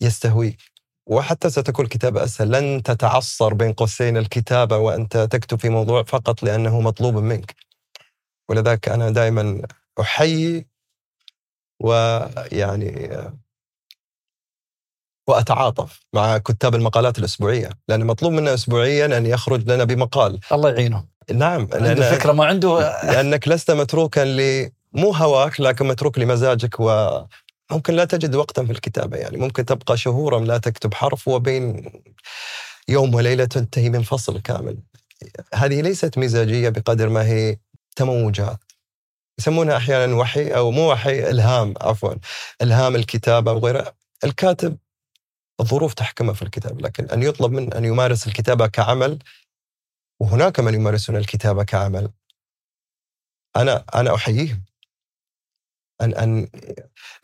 يستهويك. 0.00 0.58
وحتى 1.06 1.50
ستكون 1.50 1.84
الكتابة 1.84 2.24
أسهل. 2.24 2.50
لن 2.50 2.82
تتعصر 2.82 3.54
بين 3.54 3.72
قوسين 3.72 4.16
الكتابة 4.16 4.76
وأنت 4.76 5.16
تكتب 5.16 5.60
في 5.60 5.68
موضوع 5.68 6.02
فقط 6.02 6.42
لأنه 6.42 6.80
مطلوب 6.80 7.14
منك. 7.14 7.54
ولذلك 8.48 8.88
أنا 8.88 9.10
دائما 9.10 9.62
أحيي 10.00 10.66
ويعني 11.80 13.10
وأتعاطف 15.30 16.00
مع 16.12 16.38
كتاب 16.38 16.74
المقالات 16.74 17.18
الأسبوعية 17.18 17.70
لأن 17.88 18.04
مطلوب 18.06 18.32
منا 18.32 18.54
أسبوعيا 18.54 19.06
أن 19.18 19.26
يخرج 19.26 19.70
لنا 19.70 19.84
بمقال. 19.84 20.38
الله 20.52 20.70
يعينه. 20.70 21.04
نعم 21.32 21.68
عنده 21.72 22.10
فكرة 22.10 22.32
ما 22.32 22.44
عنده 22.44 22.78
لأنك 23.04 23.48
لست 23.48 23.70
متروكا 23.70 24.20
ل 24.20 24.70
مو 24.92 25.12
هواك 25.12 25.60
لكن 25.60 25.88
متروك 25.88 26.18
لمزاجك 26.18 26.80
وممكن 26.80 27.94
لا 27.94 28.04
تجد 28.04 28.34
وقتا 28.34 28.64
في 28.64 28.72
الكتابة 28.72 29.16
يعني 29.16 29.36
ممكن 29.36 29.64
تبقى 29.64 29.96
شهورا 29.96 30.40
لا 30.40 30.58
تكتب 30.58 30.94
حرف 30.94 31.28
وبين 31.28 31.92
يوم 32.88 33.14
وليلة 33.14 33.44
تنتهي 33.44 33.90
من 33.90 34.02
فصل 34.02 34.40
كامل. 34.40 34.78
هذه 35.54 35.80
ليست 35.80 36.18
مزاجية 36.18 36.68
بقدر 36.68 37.08
ما 37.08 37.26
هي 37.26 37.56
تموجات 37.96 38.58
يسمونها 39.38 39.76
أحيانا 39.76 40.14
وحي 40.16 40.48
أو 40.48 40.70
مو 40.70 40.92
وحي 40.92 41.30
إلهام 41.30 41.74
عفوا. 41.80 42.14
إلهام 42.62 42.96
الكتابة 42.96 43.52
وغيرها. 43.52 43.92
الكاتب 44.24 44.76
الظروف 45.60 45.94
تحكمه 45.94 46.32
في 46.32 46.42
الكتاب 46.42 46.80
لكن 46.80 47.04
أن 47.04 47.22
يطلب 47.22 47.52
من 47.52 47.72
أن 47.72 47.84
يمارس 47.84 48.26
الكتابة 48.26 48.66
كعمل 48.66 49.18
وهناك 50.20 50.60
من 50.60 50.74
يمارسون 50.74 51.16
الكتابة 51.16 51.64
كعمل. 51.64 52.10
أنا 53.56 53.84
أنا 53.94 54.14
أحييهم. 54.14 54.64
أن 56.00 56.14
أن 56.14 56.48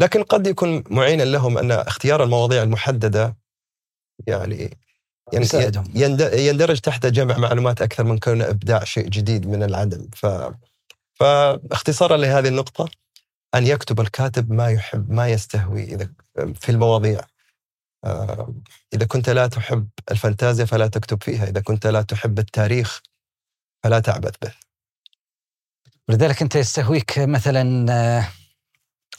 لكن 0.00 0.23
قد 0.23 0.47
يكون 0.47 0.85
معينا 0.90 1.23
لهم 1.23 1.59
أن 1.59 1.73
اختيار 1.73 2.25
المواضيع 2.25 2.62
المحددة 2.62 3.37
يعني 4.26 4.78
يعني 5.33 5.47
يندرج 6.47 6.81
تحت 6.81 7.07
جمع 7.07 7.38
معلومات 7.38 7.83
أكثر 7.83 8.05
من 8.05 8.19
كون 8.19 8.43
إبداع 8.43 8.85
شيء 8.85 9.09
جديد 9.09 9.47
من 9.47 9.62
العدم. 9.62 10.09
ف 10.12 10.26
فاختصارا 11.14 12.16
لهذه 12.16 12.49
النقطة 12.49 12.88
أن 13.55 13.66
يكتب 13.66 14.00
الكاتب 14.00 14.52
ما 14.52 14.71
يحب 14.71 15.11
ما 15.11 15.28
يستهوي 15.28 15.85
إذا 15.85 16.09
في 16.55 16.69
المواضيع. 16.69 17.21
إذا 18.95 19.07
كنت 19.07 19.31
لا 19.31 19.47
تحب 19.47 19.89
الفانتازيا 20.11 20.65
فلا 20.65 20.87
تكتب 20.87 21.23
فيها 21.23 21.49
إذا 21.49 21.61
كنت 21.61 21.87
لا 21.87 22.03
تحب 22.03 22.39
التاريخ 22.39 23.01
فلا 23.83 24.01
تعبث 24.01 24.35
به. 24.43 24.53
ولذلك 26.09 26.43
أنت 26.43 26.55
يستهويك 26.57 27.19
مثلا 27.19 27.93
آه، 27.93 28.29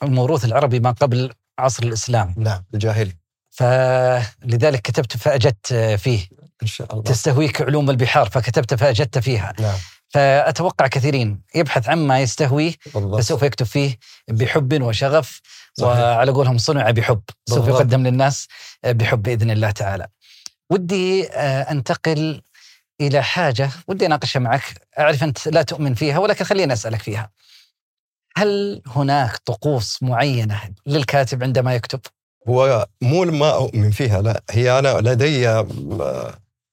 الموروث 0.04 0.46
العربي 0.46 0.80
ما 0.80 0.92
قبل 0.92 1.34
عصر 1.60 1.84
الإسلام. 1.84 2.34
نعم 2.38 2.64
الجاهلي. 2.74 3.14
فلذلك 3.50 4.82
كتبت 4.82 5.18
فأجدت 5.18 5.72
آه، 5.72 5.96
فيه. 5.96 6.28
إن 6.64 6.68
شاء 6.68 6.92
الله. 6.92 7.04
تستهويك 7.04 7.62
علوم 7.62 7.90
البحار 7.90 8.30
فكتبت 8.30 8.74
فأجدت 8.74 9.18
فيها. 9.18 9.54
نعم. 9.60 9.78
فأتوقع 10.10 10.88
كثيرين. 10.88 11.42
يبحث 11.56 11.90
عما 11.90 12.20
يستهويه 12.20 12.74
فسوف 13.18 13.44
يكتب 13.44 13.66
فيه 13.66 13.98
بحب 14.28 14.82
وشغف. 14.82 15.42
صحيح. 15.80 15.92
وعلى 15.92 16.32
قولهم 16.32 16.58
صنع 16.58 16.92
بحب 16.92 17.22
سوف. 17.50 17.68
يقدم 17.68 18.08
للناس 18.08 18.48
بحب 18.86 19.22
بإذن 19.24 19.52
الله 19.52 19.72
تعالى. 19.72 20.08
ودي 20.70 21.30
آه، 21.30 21.72
أنتقل 21.72 22.42
إلى 23.02 23.24
حاجة 23.24 23.70
ودي 23.88 24.06
أناقشها 24.06 24.40
معك، 24.40 24.88
أعرف 25.00 25.24
أنت 25.24 25.48
لا 25.48 25.62
تؤمن 25.62 25.94
فيها 25.94 26.20
ولكن 26.20 26.46
خليني 26.46 26.74
أسألك 26.74 27.02
فيها. 27.02 27.30
هل 28.38 28.82
هناك 28.88 29.38
طقوس 29.38 30.04
معينة 30.04 30.62
للكاتب 30.86 31.44
عندما 31.44 31.76
يكتب؟ 31.76 32.00
هو 32.48 32.88
مو 33.02 33.24
ما 33.24 33.54
أؤمن 33.56 33.92
فيها 33.92 34.22
لا 34.22 34.44
هي 34.50 34.80
أنا 34.80 34.98
لدي 35.02 35.50
آه، 35.50 35.68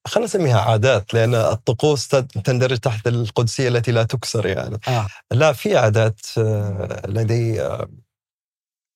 خلينا 0.07 0.27
نسميها 0.27 0.59
عادات 0.59 1.13
لأن 1.13 1.35
الطقوس 1.35 2.07
تندرج 2.43 2.77
تحت 2.77 3.07
القدسية 3.07 3.67
التي 3.67 3.91
لا 3.91 4.03
تكسر 4.03 4.45
يعني 4.45 4.79
آه. 4.87 5.07
لا 5.31 5.53
في 5.53 5.77
عادات 5.77 6.19
آه، 6.37 7.01
لدي 7.07 7.61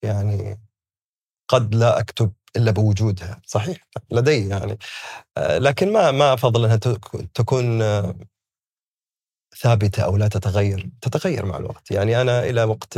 يعني 0.04 0.60
قد 1.48 1.76
لا 1.76 2.00
أكتب 2.00 2.34
إلا 2.56 2.72
بوجودها 2.72 3.42
صحيح 3.46 3.88
لدي 4.12 4.48
يعني. 4.50 4.78
آه، 5.38 5.58
لكن 5.58 5.94
ما 5.94 6.12
ما 6.12 6.34
أفضل 6.34 6.66
أنها 6.66 6.76
تك- 6.76 7.30
تكون 7.34 7.82
آه، 7.82 8.16
ثابتة 9.62 10.04
أو 10.04 10.18
لا 10.18 10.28
تتغير. 10.28 10.90
تتغير 11.02 11.46
مع 11.46 11.58
الوقت. 11.58 11.92
يعني 11.92 12.22
أنا 12.22 12.44
إلى 12.44 12.64
وقت 12.64 12.98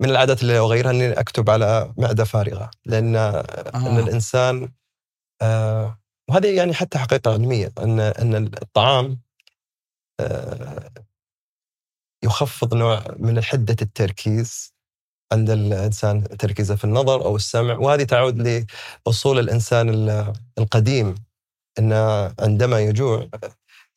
من 0.00 0.10
العادات 0.10 0.42
اللي 0.42 0.58
أغيرها 0.58 0.90
أني 0.90 1.12
أكتب 1.12 1.50
على 1.50 1.94
معدة 1.98 2.24
فارغة 2.24 2.70
لأن 2.86 3.16
أن 3.16 3.34
آه. 3.74 3.98
الإنسان 4.00 4.72
آه 5.42 5.98
وهذه 6.28 6.56
يعني 6.56 6.74
حتى 6.74 6.98
حقيقة 6.98 7.32
علمية 7.32 7.72
أن 7.78 8.00
أن 8.00 8.34
الطعام 8.36 9.20
آه 10.20 10.90
يخفض 12.24 12.74
نوع 12.74 13.04
من 13.18 13.42
حدة 13.44 13.76
التركيز 13.82 14.71
عند 15.32 15.50
الإنسان 15.50 16.36
تركيزه 16.38 16.76
في 16.76 16.84
النظر 16.84 17.24
أو 17.24 17.36
السمع 17.36 17.74
وهذه 17.78 18.02
تعود 18.02 18.66
لأصول 19.06 19.38
الإنسان 19.38 19.88
ال- 19.88 20.32
القديم 20.58 21.14
إن 21.78 21.92
عندما 22.40 22.80
يجوع 22.80 23.28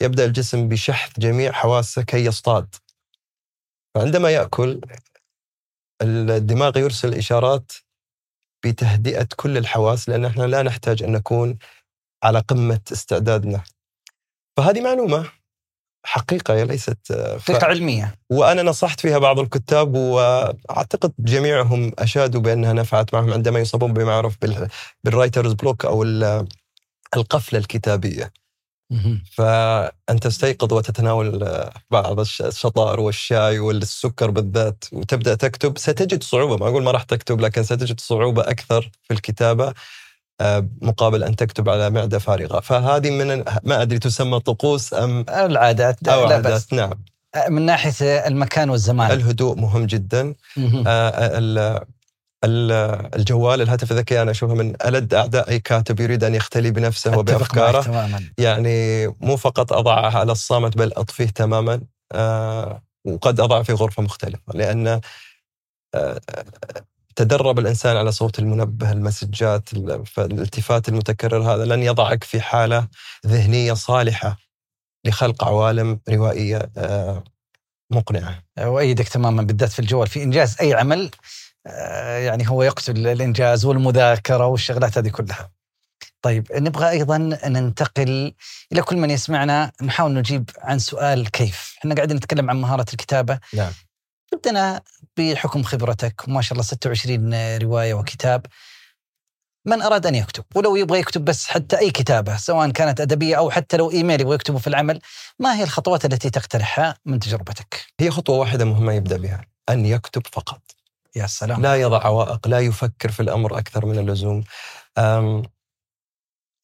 يبدأ 0.01 0.25
الجسم 0.25 0.67
بشحذ 0.69 1.11
جميع 1.17 1.51
حواسه 1.51 2.01
كي 2.01 2.25
يصطاد 2.25 2.75
فعندما 3.95 4.29
يأكل 4.29 4.81
الدماغ 6.01 6.77
يرسل 6.77 7.13
إشارات 7.13 7.71
بتهدئة 8.65 9.27
كل 9.35 9.57
الحواس 9.57 10.09
لأن 10.09 10.25
إحنا 10.25 10.43
لا 10.43 10.63
نحتاج 10.63 11.03
أن 11.03 11.11
نكون 11.11 11.57
على 12.23 12.39
قمة 12.39 12.81
استعدادنا. 12.91 13.63
فهذه 14.57 14.81
معلومة 14.81 15.31
حقيقة 16.07 16.53
هي 16.53 16.65
ليست 16.65 16.97
ف... 17.39 17.51
حقيقة 17.51 17.65
علمية. 17.67 18.15
وأنا 18.29 18.63
نصحت 18.63 18.99
فيها 18.99 19.17
بعض 19.17 19.39
الكتاب 19.39 19.95
وأعتقد 19.95 21.11
جميعهم 21.19 21.91
أشادوا 21.99 22.41
بأنها 22.41 22.73
نفعت 22.73 23.13
معهم 23.13 23.33
عندما 23.33 23.59
يصابون 23.59 23.93
بما 23.93 24.11
يعرف 24.11 24.37
بال... 24.41 24.67
بال 25.03 25.13
Writer's 25.13 25.53
Block 25.53 25.85
أو 25.85 26.03
ال- 26.03 26.47
القفلة 27.15 27.59
الكتابية. 27.59 28.31
فأن 29.31 30.19
تستيقظ 30.21 30.73
وتتناول 30.73 31.43
آه، 31.43 31.73
بعض 31.91 32.19
الش- 32.19 32.41
الشطائر 32.41 32.99
والشاي 32.99 33.59
والسكر 33.59 34.31
بالذات. 34.31 34.83
وتبدأ 34.91 35.35
تكتب 35.35 35.77
ستجد 35.77 36.23
صعوبة 36.23 36.57
ما 36.57 36.67
أقول 36.67 36.83
ما 36.83 36.91
راح 36.91 37.03
تكتب 37.03 37.41
لكن 37.41 37.63
ستجد 37.63 37.99
صعوبة 37.99 38.41
أكثر 38.41 38.91
في 39.03 39.13
الكتابة. 39.13 39.67
آه، 39.67 39.73
مقابل 40.81 41.23
أن 41.23 41.35
تكتب 41.35 41.69
على 41.69 41.89
معدة 41.89 42.19
فارغة. 42.19 42.59
فهذه 42.59 43.11
من 43.11 43.43
ما 43.63 43.81
أدري 43.81 43.99
تسمى 43.99 44.39
طقوس 44.39 44.93
أم؟ 44.93 45.25
العادات 45.29 46.07
أو 46.07 46.25
لا 46.29 46.37
بس. 46.39 46.45
عادات 46.45 46.73
نعم 46.73 47.03
من 47.49 47.61
ناحية 47.61 48.05
المكان 48.27 48.69
والزمان. 48.69 49.11
الهدوء 49.11 49.55
مهم 49.55 49.85
جدا. 49.85 50.35
آه، 50.87 51.37
ال- 51.37 51.79
ال- 52.43 52.71
الجوال 53.15 53.61
الهاتف 53.61 53.91
الذكي 53.91 54.21
أنا 54.21 54.31
أشوفه 54.31 54.53
من 54.53 54.73
ألد 54.85 55.13
أعداء 55.13 55.49
أي 55.49 55.59
كاتب 55.59 55.99
يريد 55.99 56.23
أن 56.23 56.35
يختلي 56.35 56.71
بنفسه 56.71 57.17
وبأفكاره. 57.17 57.81
تماما. 57.81 58.23
يعني 58.37 59.07
مو 59.07 59.37
فقط 59.37 59.73
اضعه 59.73 60.17
على 60.17 60.31
الصامت 60.31 60.77
بل 60.77 60.91
أطفيه 60.97 61.25
تماما. 61.25 61.81
آه 62.11 62.83
وقد 63.05 63.39
أضع 63.39 63.63
في 63.63 63.73
غرفة 63.73 64.03
مختلفة 64.03 64.53
لأن 64.53 65.01
آه 65.95 66.19
تدرب 67.15 67.59
الإنسان 67.59 67.97
على 67.97 68.11
صوت 68.11 68.39
المنبه 68.39 68.91
المسجات 68.91 69.73
ال- 69.73 70.05
فالالتفات 70.05 70.89
المتكرر 70.89 71.53
هذا 71.53 71.65
لن 71.65 71.83
يضعك 71.83 72.23
في 72.23 72.41
حالة 72.41 72.87
ذهنية 73.27 73.73
صالحة 73.73 74.37
لخلق 75.05 75.43
عوالم 75.43 75.99
روائية 76.09 76.69
آه 76.77 77.23
مقنعة. 77.91 78.43
أؤيدك 78.57 79.07
تماما 79.07 79.43
بالذات 79.43 79.71
في 79.71 79.79
الجوال. 79.79 80.07
في 80.07 80.23
إنجاز 80.23 80.55
أي 80.61 80.73
عمل 80.73 81.11
آه، 81.67 82.17
يعني 82.17 82.49
هو 82.49 82.63
يقتل 82.63 83.07
الإنجاز 83.07 83.65
والمذاكرة 83.65 84.45
والشغلات 84.45 84.97
هذه 84.97 85.09
كلها. 85.09 85.51
طيب 86.21 86.47
نبغى 86.53 86.89
أيضا 86.89 87.17
ننتقل 87.45 88.33
إلى 88.71 88.81
كل 88.81 88.97
من 88.97 89.09
يسمعنا. 89.09 89.71
نحاول 89.81 90.13
نجيب 90.13 90.49
عن 90.57 90.79
سؤال 90.79 91.31
كيف. 91.31 91.75
إحنا 91.79 91.95
قاعدين 91.95 92.17
نتكلم 92.17 92.49
عن 92.49 92.61
مهارة 92.61 92.85
الكتابة. 92.93 93.39
نعم. 93.53 93.71
بدنا 94.35 94.81
بحكم 95.17 95.63
خبرتك 95.63 96.27
وما 96.27 96.41
شاء 96.41 96.53
الله 96.53 96.63
26 96.63 97.57
رواية 97.61 97.93
وكتاب. 97.93 98.45
من 99.65 99.81
أراد 99.81 100.05
أن 100.05 100.15
يكتب؟ 100.15 100.43
ولو 100.55 100.75
يبغى 100.75 100.99
يكتب 100.99 101.25
بس 101.25 101.47
حتى 101.47 101.79
أي 101.79 101.91
كتابة 101.91 102.37
سواء 102.37 102.71
كانت 102.71 103.01
أدبية 103.01 103.35
أو 103.35 103.51
حتى 103.51 103.77
لو 103.77 103.91
إيميل 103.91 104.21
يبغى 104.21 104.35
يكتبه 104.35 104.57
في 104.57 104.67
العمل 104.67 105.01
ما 105.39 105.55
هي 105.55 105.63
الخطوات 105.63 106.05
التي 106.05 106.29
تقترحها 106.29 106.97
من 107.05 107.19
تجربتك؟ 107.19 107.85
هي 107.99 108.11
خطوة 108.11 108.37
واحدة 108.37 108.65
مهمة 108.65 108.93
يبدأ 108.93 109.17
بها 109.17 109.45
أن 109.69 109.85
يكتب 109.85 110.27
فقط. 110.31 110.61
يا 111.15 111.27
سلام. 111.27 111.61
لا 111.61 111.75
يضع 111.75 112.05
عوائق 112.05 112.47
لا 112.47 112.59
يفكر 112.59 113.11
في 113.11 113.19
الأمر 113.19 113.57
أكثر 113.57 113.85
من 113.85 113.99
اللزوم. 113.99 114.43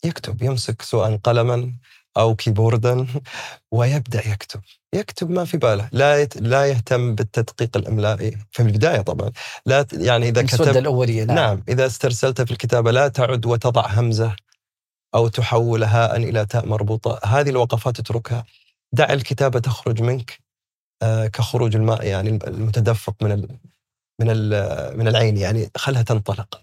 يكتب 0.04 0.42
يمسك 0.42 0.82
سواء 0.82 1.18
قلما 1.18 1.74
أو 2.18 2.36
كيبوردا 2.36 3.08
ويبدأ 3.72 4.28
يكتب. 4.28 4.62
يكتب 4.94 5.30
ما 5.30 5.46
في 5.46 5.58
باله. 5.58 5.90
لا 5.92 6.22
يت... 6.22 6.38
لا 6.38 6.66
يهتم 6.66 7.16
بالتدقيق 7.16 7.78
الإملائي. 7.78 8.38
في 8.52 8.62
البداية 8.62 9.02
طبعا. 9.02 9.32
لا 9.66 9.86
يعني 9.94 10.30
إذا 10.30 10.40
المسودة 10.40 10.72
كتب 10.72 10.78
الأولية 10.78 11.24
نعم, 11.24 11.36
نعم. 11.36 11.64
إذا 11.70 11.86
استرسلت 11.86 12.42
في 12.42 12.52
الكتابة 12.52 12.92
لا 12.92 13.08
تعد 13.08 13.46
وتضع 13.46 13.88
همزة 13.88 14.36
أو 15.16 15.28
تحول 15.28 15.84
هاء 15.84 16.16
إلى 16.16 16.46
تاء 16.46 16.66
مربوطة. 16.66 17.20
هذه 17.26 17.50
الوقفات 17.50 18.00
اتركها. 18.00 18.46
دع 18.94 19.14
الكتابة 19.14 19.60
تخرج 19.60 20.02
منك 20.02 20.40
آه، 21.02 21.28
كخروج 21.28 21.76
الماء 21.76 22.06
يعني 22.06 22.30
المتدفق 22.30 23.16
من 23.22 23.32
ال 23.32 23.48
من 24.22 24.30
ال 24.30 24.98
من 24.98 25.08
العين. 25.08 25.38
يعني 25.38 25.72
خلها 25.78 26.02
تنطلق. 26.02 26.62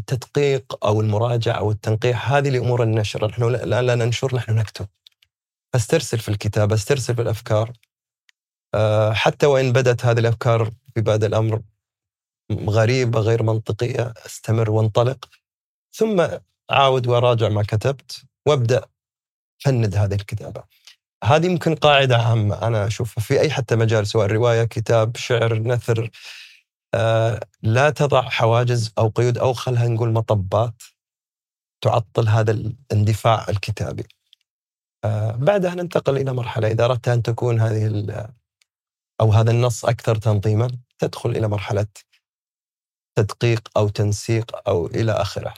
التدقيق 0.00 0.84
أو 0.84 1.00
المراجعة 1.00 1.58
أو 1.58 1.70
التنقيح 1.70 2.32
هذه 2.32 2.48
لأمور 2.48 2.82
النشر. 2.82 3.26
نحن 3.28 3.42
الآن 3.42 3.86
لا 3.86 3.94
ننشر 3.94 4.36
نحن 4.36 4.54
نكتب. 4.54 4.86
فاسترسل 5.72 6.18
في 6.18 6.28
الكتابة 6.28 6.74
استرسل 6.74 7.14
في 7.14 7.22
الأفكار. 7.22 7.72
آه، 8.74 9.12
حتى 9.12 9.46
وإن 9.46 9.72
بدت 9.72 10.04
هذه 10.04 10.18
الأفكار 10.18 10.70
في 10.94 11.00
بعد 11.00 11.24
الأمر 11.24 11.62
غريبة 12.52 13.20
غير 13.20 13.42
منطقية 13.42 14.14
استمر 14.26 14.70
وانطلق. 14.70 15.28
ثم 15.92 16.26
عاود 16.70 17.06
وراجع 17.06 17.48
ما 17.48 17.62
كتبت 17.62 18.24
وأبدأ 18.46 18.86
فند 19.58 19.96
هذه 19.96 20.14
الكتابة. 20.14 20.62
هذه 21.24 21.46
يمكن 21.46 21.74
قاعدة 21.74 22.16
عامة 22.16 22.66
أنا 22.66 22.86
أشوفها 22.86 23.24
في 23.24 23.40
أي 23.40 23.50
حتى 23.50 23.76
مجال 23.76 24.06
سواء 24.06 24.26
رواية 24.26 24.64
كتاب 24.64 25.16
شعر 25.16 25.54
نثر. 25.58 26.10
لا 27.62 27.90
تضع 27.90 28.22
حواجز 28.22 28.92
أو 28.98 29.08
قيود 29.08 29.38
أو 29.38 29.52
خلها 29.52 29.88
نقول 29.88 30.12
مطبات 30.12 30.82
تعطل 31.80 32.28
هذا 32.28 32.50
الاندفاع 32.50 33.46
الكتابي. 33.48 34.06
آه 35.04 35.30
بعدها 35.30 35.74
ننتقل 35.74 36.16
إلى 36.16 36.32
مرحلة 36.32 36.68
إذا 36.68 36.84
أردت 36.84 37.08
أن 37.08 37.22
تكون 37.22 37.60
هذه 37.60 38.28
أو 39.20 39.32
هذا 39.32 39.50
النص 39.50 39.84
أكثر 39.84 40.16
تنظيما 40.16 40.70
تدخل 40.98 41.30
إلى 41.30 41.48
مرحلة 41.48 41.86
تدقيق 43.14 43.68
أو 43.76 43.88
تنسيق 43.88 44.68
أو 44.68 44.86
إلى 44.86 45.12
آخره. 45.12 45.54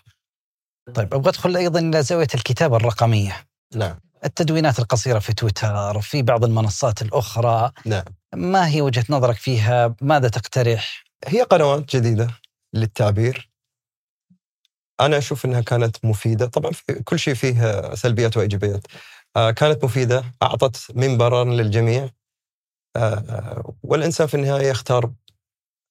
طيب 0.94 1.14
أبغى 1.14 1.30
أدخل 1.30 1.56
أيضا 1.56 1.80
إلى 1.80 2.02
زاوية 2.02 2.28
الكتابة 2.34 2.76
الرقمية. 2.76 3.46
نعم. 3.74 4.00
التدوينات 4.24 4.78
القصيرة 4.78 5.18
في 5.18 5.32
تويتر 5.32 6.00
في 6.00 6.22
بعض 6.22 6.44
المنصات 6.44 7.02
الأخرى. 7.02 7.72
نعم. 7.86 8.04
ما 8.34 8.68
هي 8.68 8.82
وجهة 8.82 9.04
نظرك 9.10 9.36
فيها؟ 9.36 9.94
ماذا 10.00 10.28
تقترح؟ 10.28 11.04
هي 11.26 11.42
قنوات 11.42 11.96
جديدة 11.96 12.28
للتعبير. 12.74 13.50
أنا 15.00 15.18
أشوف 15.18 15.44
أنها 15.44 15.60
كانت 15.60 16.04
مفيدة. 16.04 16.46
طبعا 16.46 16.72
في 16.72 16.94
كل 17.04 17.18
شيء 17.18 17.34
فيه 17.34 17.94
سلبيات 17.94 18.36
وإيجابيات. 18.36 18.86
آه، 19.36 19.50
كانت 19.50 19.84
مفيدة 19.84 20.24
أعطت 20.42 20.86
منبرا 20.96 21.44
للجميع. 21.44 22.08
آه، 22.96 23.74
والإنسان 23.82 24.26
في 24.26 24.34
النهاية 24.34 24.66
يختار 24.70 25.12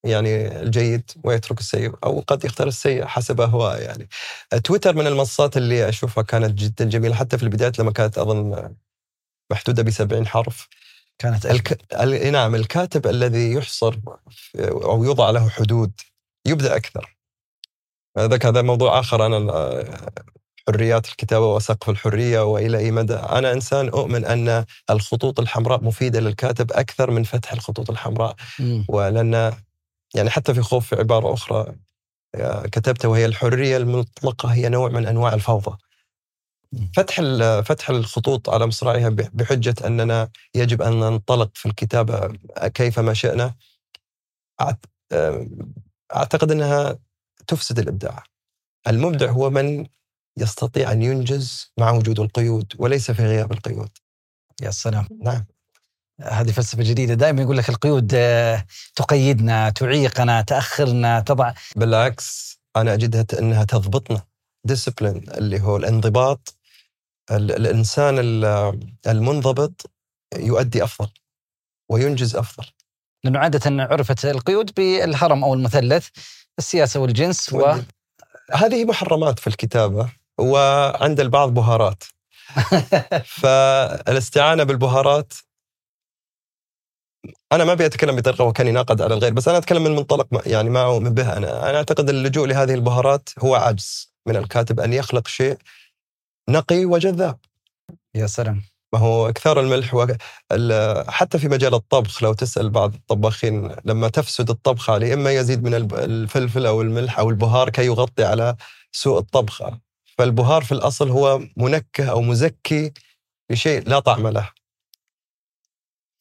يعني 0.06 0.62
الجيد 0.62 1.12
ويترك 1.24 1.60
السيء 1.60 1.94
أو 2.06 2.20
قد 2.28 2.46
يختار 2.46 2.68
السيء 2.68 3.06
حسب 3.06 3.42
هواه 3.42 3.78
يعني. 3.78 4.10
آه، 4.54 4.58
تويتر 4.58 4.96
من 4.96 5.08
المنصات 5.08 5.58
اللي 5.58 5.90
أشوفها 5.90 6.24
كانت 6.24 6.60
جدا 6.60 6.86
جميلة. 6.86 7.16
حتى 7.16 7.38
في 7.38 7.44
البداية 7.44 7.72
لما 7.80 7.92
كانت 7.92 8.18
أظن 8.18 8.76
محدودة 9.52 9.84
بسبعين 9.84 10.28
حرف. 10.28 10.70
كانت 11.20 11.46
الك... 11.46 11.94
ال... 11.94 12.32
نعم 12.32 12.56
الكاتب 12.56 13.08
الذي 13.08 13.52
يحصر 13.54 14.00
أو 14.60 15.04
يوضع 15.04 15.30
له 15.30 15.50
حدود 15.50 15.92
يبدأ 16.46 16.76
أكثر. 16.76 17.18
هذا 18.18 18.40
هذا 18.44 18.62
موضوع 18.62 19.00
آخر 19.00 19.26
أنا 19.26 19.52
آه، 19.52 20.12
حريات 20.68 21.06
الكتابة 21.08 21.56
وسقف 21.56 21.90
الحرية 21.90 22.40
وإلى 22.54 22.78
أي 22.78 22.92
مدى. 22.92 23.14
أنا 23.14 23.52
إنسان 23.52 23.88
أؤمن 23.88 24.26
أن 24.26 24.66
الخطوط 24.90 25.40
الحمراء 25.40 25.84
مفيدة 25.84 26.20
للكاتب 26.20 26.72
أكثر 26.72 27.12
من 27.12 27.24
فتح 27.24 27.54
الخطوط 27.54 27.90
الحمراء. 27.90 28.36
ولأن 28.90 29.54
يعني 30.16 30.30
حتى 30.30 30.54
في 30.54 30.62
خوف 30.62 30.88
في 30.88 30.96
عبارة 30.96 31.34
أخرى 31.34 31.76
آه، 32.36 32.62
كتبت 32.62 33.06
وهي 33.06 33.26
الحرية 33.26 33.78
المطلقة 33.78 34.50
هي 34.50 34.70
نوع 34.70 34.90
من 34.90 35.08
أنواع 35.08 35.34
الفوضى. 35.34 35.78
فتح 36.96 37.22
فتح 37.66 37.90
الخطوط 37.90 38.50
على 38.50 38.68
مصراعيها 38.68 39.10
بح- 39.10 39.30
بحجة 39.34 39.76
أننا 39.88 40.30
يجب 40.56 40.82
أن 40.82 41.00
ننطلق 41.00 41.52
في 41.54 41.66
الكتابة 41.66 42.38
كيفما 42.74 43.14
شئنا. 43.14 43.56
أعت- 44.64 44.86
آه، 45.12 45.48
أعتقد 46.16 46.52
أنها 46.52 46.98
تفسد 47.48 47.80
الإبداع. 47.80 48.24
المبدع 48.88 49.30
هو 49.32 49.50
من 49.50 49.88
يستطيع 50.38 50.92
أن 50.92 51.02
ينجز 51.02 51.72
مع 51.80 51.92
وجود 51.92 52.20
القيود 52.20 52.74
وليس 52.80 53.12
في 53.12 53.24
غياب 53.26 53.52
القيود. 53.52 53.90
يا 54.62 54.72
سلام. 54.72 55.08
نعم. 55.22 55.46
هذه 56.22 56.52
فلسفة 56.52 56.84
جديدة. 56.84 57.14
دائما 57.14 57.42
يقول 57.42 57.58
لك 57.58 57.70
القيود 57.70 58.12
آه، 58.16 58.66
تقيدنا 58.96 59.70
تعيقنا 59.70 60.42
تأخرنا 60.42 61.20
تضع. 61.20 61.54
بالعكس 61.76 62.60
أنا 62.76 62.94
أجدها 62.94 63.26
أنها 63.40 63.64
تضبطنا. 63.64 64.22
discipline 64.66 65.30
اللي 65.30 65.62
هو 65.62 65.78
الانضباط 65.78 66.50
ال- 66.50 66.61
الإنسان 67.32 68.20
ال- 68.20 68.80
المنضبط 69.08 69.92
يؤدي 70.36 70.84
أفضل 70.84 71.10
وينجز 71.92 72.36
أفضل. 72.36 72.68
لأنه 73.24 73.40
عادة 73.40 73.84
عرفت 73.84 74.26
القيود 74.26 74.72
بالهرم 74.78 75.44
أو 75.44 75.54
المثلث 75.54 76.08
السياسة 76.60 77.00
والجنس 77.00 77.54
و 77.54 77.76
هذه 78.52 78.86
محرمات 78.86 79.40
في 79.40 79.48
الكتابة 79.48 80.10
وعند 80.40 81.20
البعض 81.20 81.54
بهارات. 81.54 82.04
فالاستعانة 83.42 84.64
بالبهارات 84.64 85.34
أنا 87.52 87.64
ما 87.64 87.72
أبي 87.72 87.86
أتكلم 87.86 88.16
بطريقه 88.16 88.44
وكان 88.44 88.68
يناقض 88.68 89.02
على 89.02 89.14
الغير 89.14 89.34
بس 89.34 89.48
أنا 89.48 89.58
أتكلم 89.58 89.84
من 89.84 89.96
منطلق 89.96 90.28
يعني 90.46 90.70
ما 90.70 90.84
أؤمن 90.86 91.14
به. 91.14 91.38
أنا 91.38 91.70
أنا 91.70 91.78
أعتقد 91.78 92.10
اللجوء 92.10 92.48
لهذه 92.48 92.74
البهارات 92.74 93.30
هو 93.40 93.56
عجز 93.56 94.14
من 94.28 94.36
الكاتب 94.36 94.80
أن 94.80 94.94
يخلق 94.94 95.28
شيء 95.28 95.58
نقي 96.52 96.86
وجذاب. 96.86 97.40
يا 98.16 98.28
سلام. 98.28 98.64
ما 98.94 99.00
هو 99.00 99.30
أكثار 99.30 99.60
الملح 99.60 99.94
و... 99.94 100.08
ال- 100.52 101.12
حتى 101.12 101.40
في 101.40 101.48
مجال 101.48 101.74
الطبخ 101.74 102.24
لو 102.24 102.34
تسأل 102.34 102.70
بعض 102.70 102.94
الطباخين 102.94 103.76
لما 103.86 104.08
تفسد 104.08 104.50
الطبخة 104.50 104.94
عليه 104.94 105.14
إما 105.14 105.32
يزيد 105.32 105.64
من 105.64 105.74
الفلفل 105.94 106.66
أو 106.66 106.82
الملح 106.82 107.20
أو 107.20 107.30
البهار 107.30 107.70
كي 107.70 107.86
يغطي 107.86 108.24
على 108.24 108.56
سوء 108.92 109.20
الطبخة. 109.20 109.80
فالبهار 110.18 110.64
في 110.64 110.72
الأصل 110.72 111.10
هو 111.10 111.40
منكه 111.58 112.12
أو 112.12 112.22
مزكي 112.22 112.94
لشيء 113.50 113.90
لا 113.90 114.00
طعم 114.00 114.28
له. 114.28 114.50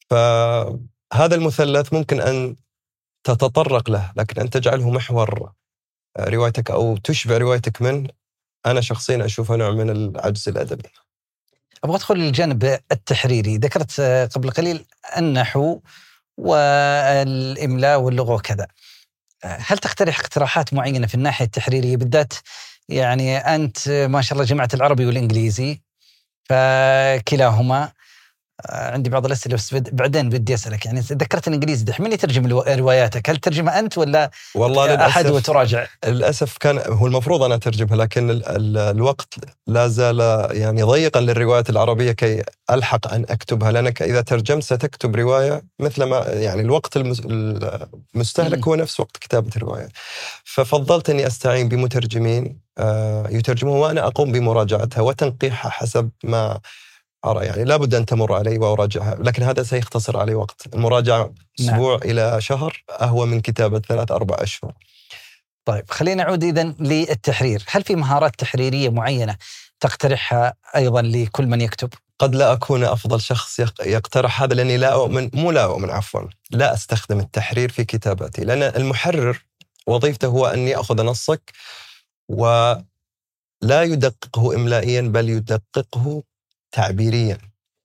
فهذا 0.09 1.35
المثلث 1.35 1.93
ممكن 1.93 2.21
أن 2.21 2.55
تتطرق 3.23 3.89
له 3.89 4.11
لكن 4.15 4.41
أن 4.41 4.49
تجعله 4.49 4.89
محور 4.89 5.51
روايتك 6.19 6.71
أو 6.71 6.97
تشبع 6.97 7.37
روايتك 7.37 7.81
منه 7.81 8.09
أنا 8.65 8.81
شخصيا 8.81 9.25
اشوفه 9.25 9.55
نوع 9.55 9.71
من 9.71 9.89
العجز 9.89 10.49
الأدبي. 10.49 10.89
أبغى 11.83 11.95
أدخل 11.95 12.15
للجانب 12.15 12.79
التحريري. 12.91 13.57
ذكرت 13.57 13.99
آه، 13.99 14.25
قبل 14.25 14.51
قليل 14.51 14.85
النحو 15.17 15.79
والإملاء 16.37 17.99
واللغة 17.99 18.33
وكذا. 18.33 18.67
آه، 19.43 19.57
هل 19.67 19.77
تقترح 19.77 20.19
اقتراحات 20.19 20.73
معينة 20.73 21.07
في 21.07 21.15
الناحية 21.15 21.45
التحريرية؟ 21.45 21.97
بالذات 21.97 22.33
يعني 22.89 23.37
أنت 23.37 23.87
آه، 23.87 24.07
ما 24.07 24.21
شاء 24.21 24.33
الله 24.33 24.45
جمعت 24.45 24.73
العربي 24.73 25.05
والإنجليزي 25.05 25.81
فكلاهما 26.49 27.91
عندي 28.69 29.09
بعض 29.09 29.25
الأسئلة 29.25 29.55
بس 29.55 29.73
بد- 29.73 29.95
بعدين 29.95 30.29
بدي 30.29 30.53
أسألك 30.53 30.85
يعني 30.85 30.99
ذكرت 30.99 31.47
الإنجليزي 31.47 31.85
دحين 31.85 32.05
من 32.05 32.11
يترجم 32.13 32.47
رواياتك؟ 32.47 33.29
هل 33.29 33.37
ترجمها 33.37 33.79
أنت 33.79 33.97
ولا 33.97 34.31
والله 34.55 35.05
أحد 35.05 35.25
للأسف 35.25 35.35
وتراجع؟ 35.35 35.85
للأسف 36.05 36.57
كان 36.57 36.81
هو 36.87 37.07
المفروض 37.07 37.43
أنا 37.43 37.55
أترجمها 37.55 37.95
لكن 37.95 38.29
ال 38.29 38.45
ال 38.47 38.77
الوقت 38.77 39.33
لا 39.67 39.87
زال 39.87 40.19
يعني 40.51 40.83
ضيقا 40.83 41.21
للروايات 41.21 41.69
العربية 41.69 42.11
كي 42.11 42.43
ألحق 42.71 43.13
أن 43.13 43.25
أكتبها 43.29 43.71
لأنك 43.71 44.01
إذا 44.01 44.21
ترجمت 44.21 44.63
ستكتب 44.63 45.15
رواية 45.15 45.61
مثل 45.79 46.03
ما 46.03 46.17
يعني 46.27 46.61
الوقت 46.61 46.97
المس- 46.97 47.21
المستهلك 48.15 48.67
هو 48.67 48.75
نفس 48.75 48.99
وقت 48.99 49.17
كتابة 49.17 49.49
الرواية. 49.55 49.87
ففضلت 50.43 51.09
إني 51.09 51.27
أستعين 51.27 51.69
بمترجمين 51.69 52.59
آه، 52.77 53.27
يترجموها 53.29 53.79
وأنا 53.87 54.07
أقوم 54.07 54.31
بمراجعتها 54.31 55.01
وتنقيحها 55.01 55.71
حسب 55.71 56.09
ما 56.23 56.59
ارى 57.25 57.45
يعني 57.45 57.63
لابد 57.63 57.95
أن 57.95 58.05
تمر 58.05 58.33
علي 58.33 58.57
وأراجعها. 58.57 59.15
لكن 59.19 59.43
هذا 59.43 59.63
سيختصر 59.63 60.17
علي 60.17 60.35
وقت. 60.35 60.65
المراجعة 60.73 61.33
أسبوع 61.59 61.95
إلى 61.95 62.41
شهر 62.41 62.83
أهون 62.89 63.27
من 63.27 63.41
كتابة 63.41 63.79
ثلاث 63.79 64.11
أربع 64.11 64.35
أشهر. 64.39 64.73
طيب 65.65 65.85
خلينا 65.89 66.23
نعود 66.23 66.43
اذا 66.43 66.63
للتحرير، 66.79 67.63
هل 67.67 67.83
في 67.83 67.95
مهارات 67.95 68.39
تحريرية 68.39 68.89
معينة 68.89 69.37
تقترحها 69.79 70.53
أيضا 70.75 71.01
لكل 71.01 71.45
من 71.47 71.61
يكتب؟ 71.61 71.89
قد 72.19 72.35
لا 72.35 72.53
أكون 72.53 72.83
أفضل 72.83 73.21
شخص 73.21 73.59
يق- 73.59 73.87
يقترح 73.87 74.41
هذا 74.41 74.53
لأني 74.53 74.77
لا 74.77 74.93
أؤمن 74.93 75.29
مو 75.33 75.51
لا 75.51 75.63
أؤمن 75.63 75.89
عفوا 75.89 76.21
لا 76.51 76.73
أستخدم 76.73 77.19
التحرير 77.19 77.71
في 77.71 77.83
كتابتي 77.83 78.41
لأن 78.43 78.63
المحرر 78.63 79.45
وظيفته 79.87 80.27
هو 80.27 80.47
ان 80.47 80.67
ياخذ 80.67 81.03
نصك 81.03 81.51
ولا 82.29 83.83
يدققه 83.83 84.55
املائيا 84.55 85.01
بل 85.01 85.29
يدققه 85.29 86.23
تعبيريا. 86.71 87.37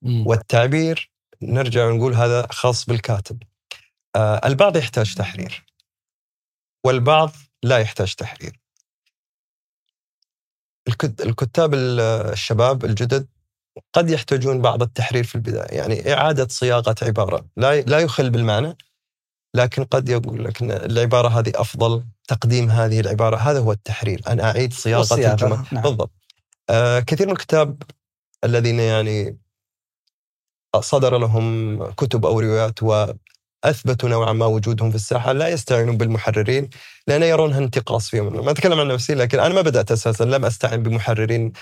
والتعبير 0.03 1.11
نرجع 1.43 1.87
ونقول 1.87 2.15
هذا 2.15 2.47
خاص 2.51 2.85
بالكاتب. 2.87 3.43
آه 4.17 4.41
البعض 4.45 4.77
يحتاج 4.77 5.15
تحرير. 5.15 5.67
والبعض 6.85 7.33
لا 7.63 7.79
يحتاج 7.79 8.15
تحرير. 8.15 8.61
الكت- 10.89 11.21
الكتاب 11.21 11.75
ال- 11.75 12.01
الشباب 12.33 12.85
الجدد 12.85 13.29
قد 13.93 14.11
يحتاجون 14.11 14.63
بعض 14.63 14.83
التحرير 14.83 15.25
في 15.25 15.35
البداية. 15.35 15.77
يعني 15.79 16.13
إعادة 16.15 16.49
صياغة 16.49 16.95
عبارة. 17.03 17.47
لا 17.57 17.81
لا 17.81 17.99
يخل 17.99 18.31
بالمعنى 18.31 18.77
لكن 19.55 19.85
قد 19.85 20.09
يقول 20.09 20.45
لك 20.45 20.63
إن 20.63 20.71
العبارة 20.71 21.29
هذه 21.29 21.53
أفضل 21.55 22.05
تقديم 22.29 22.71
هذه 22.71 23.01
العبارة. 23.01 23.37
هذا 23.37 23.59
هو 23.59 23.73
التحرير. 23.73 24.23
أعيد 24.27 24.73
صياغة 24.73 24.99
والصياغة، 24.99 25.33
الجمل. 25.33 25.65
نعم. 25.73 25.83
بالضبط. 25.83 26.11
آه 26.71 27.01
كثير 27.01 27.27
من 27.27 27.33
الكتاب 27.33 27.83
الذين 28.47 28.81
يعني 28.81 29.39
صدر 30.81 31.19
لهم 31.19 31.83
كتب 31.91 32.27
أو 32.27 32.41
روايات 32.41 32.83
وأثبتوا 32.83 34.09
نوعا 34.09 34.33
ما 34.33 34.47
وجودهم 34.47 34.91
في 34.91 34.97
الساحة 34.97 35.33
لا 35.33 35.49
يستعينون 35.49 35.97
بالمحررين 35.97 36.71
لأن 37.07 37.23
يرونها 37.23 37.59
انتقاص 37.59 38.11
فيهم. 38.11 38.45
ما 38.45 38.51
أتكلم 38.51 38.81
عن 38.81 38.89
نفسي 38.89 39.15
لكن 39.15 39.41
أنا 39.41 39.55
ما 39.55 39.61
بدأت 39.61 39.93
أساسا 39.93 40.25
لم 40.25 40.45
أستعن 40.45 40.83
بمحررين 40.83 41.53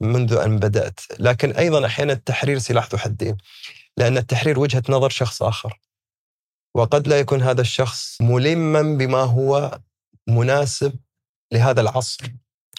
منذ 0.00 0.32
أن 0.32 0.58
بدأت. 0.58 1.00
لكن 1.18 1.52
أيضا 1.52 1.86
أحيانا 1.86 2.12
التحرير 2.12 2.58
سلاح 2.58 2.88
ذو 2.92 2.98
حدين 2.98 3.36
لأن 3.96 4.16
التحرير 4.18 4.58
وجهة 4.58 4.82
نظر 4.88 5.08
شخص 5.08 5.42
آخر. 5.42 5.78
وقد 6.74 7.08
لا 7.08 7.18
يكون 7.18 7.42
هذا 7.42 7.60
الشخص 7.60 8.20
ملما 8.20 8.82
بما 8.82 9.20
هو 9.20 9.78
مناسب 10.28 10.92
لهذا 11.52 11.80
العصر. 11.80 12.24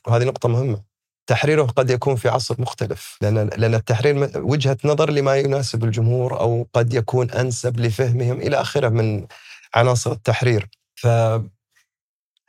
وهذه 0.07 0.23
نقطة 0.23 0.49
مهمة. 0.49 0.92
تحريره 1.27 1.63
قد 1.63 1.89
يكون 1.89 2.15
في 2.15 2.29
عصر 2.29 2.55
مختلف. 2.61 3.17
لأن 3.21 3.49
لأن 3.57 3.75
التحرير 3.75 4.31
وجهة 4.35 4.77
نظر 4.85 5.09
لما 5.11 5.37
يناسب 5.37 5.83
الجمهور 5.83 6.39
أو 6.39 6.67
قد 6.73 6.93
يكون 6.93 7.31
أنسب 7.31 7.79
لفهمهم 7.79 8.41
إلى 8.41 8.61
آخره 8.61 8.89
من 8.89 9.27
عناصر 9.75 10.11
التحرير. 10.11 10.69
فهل 10.95 11.49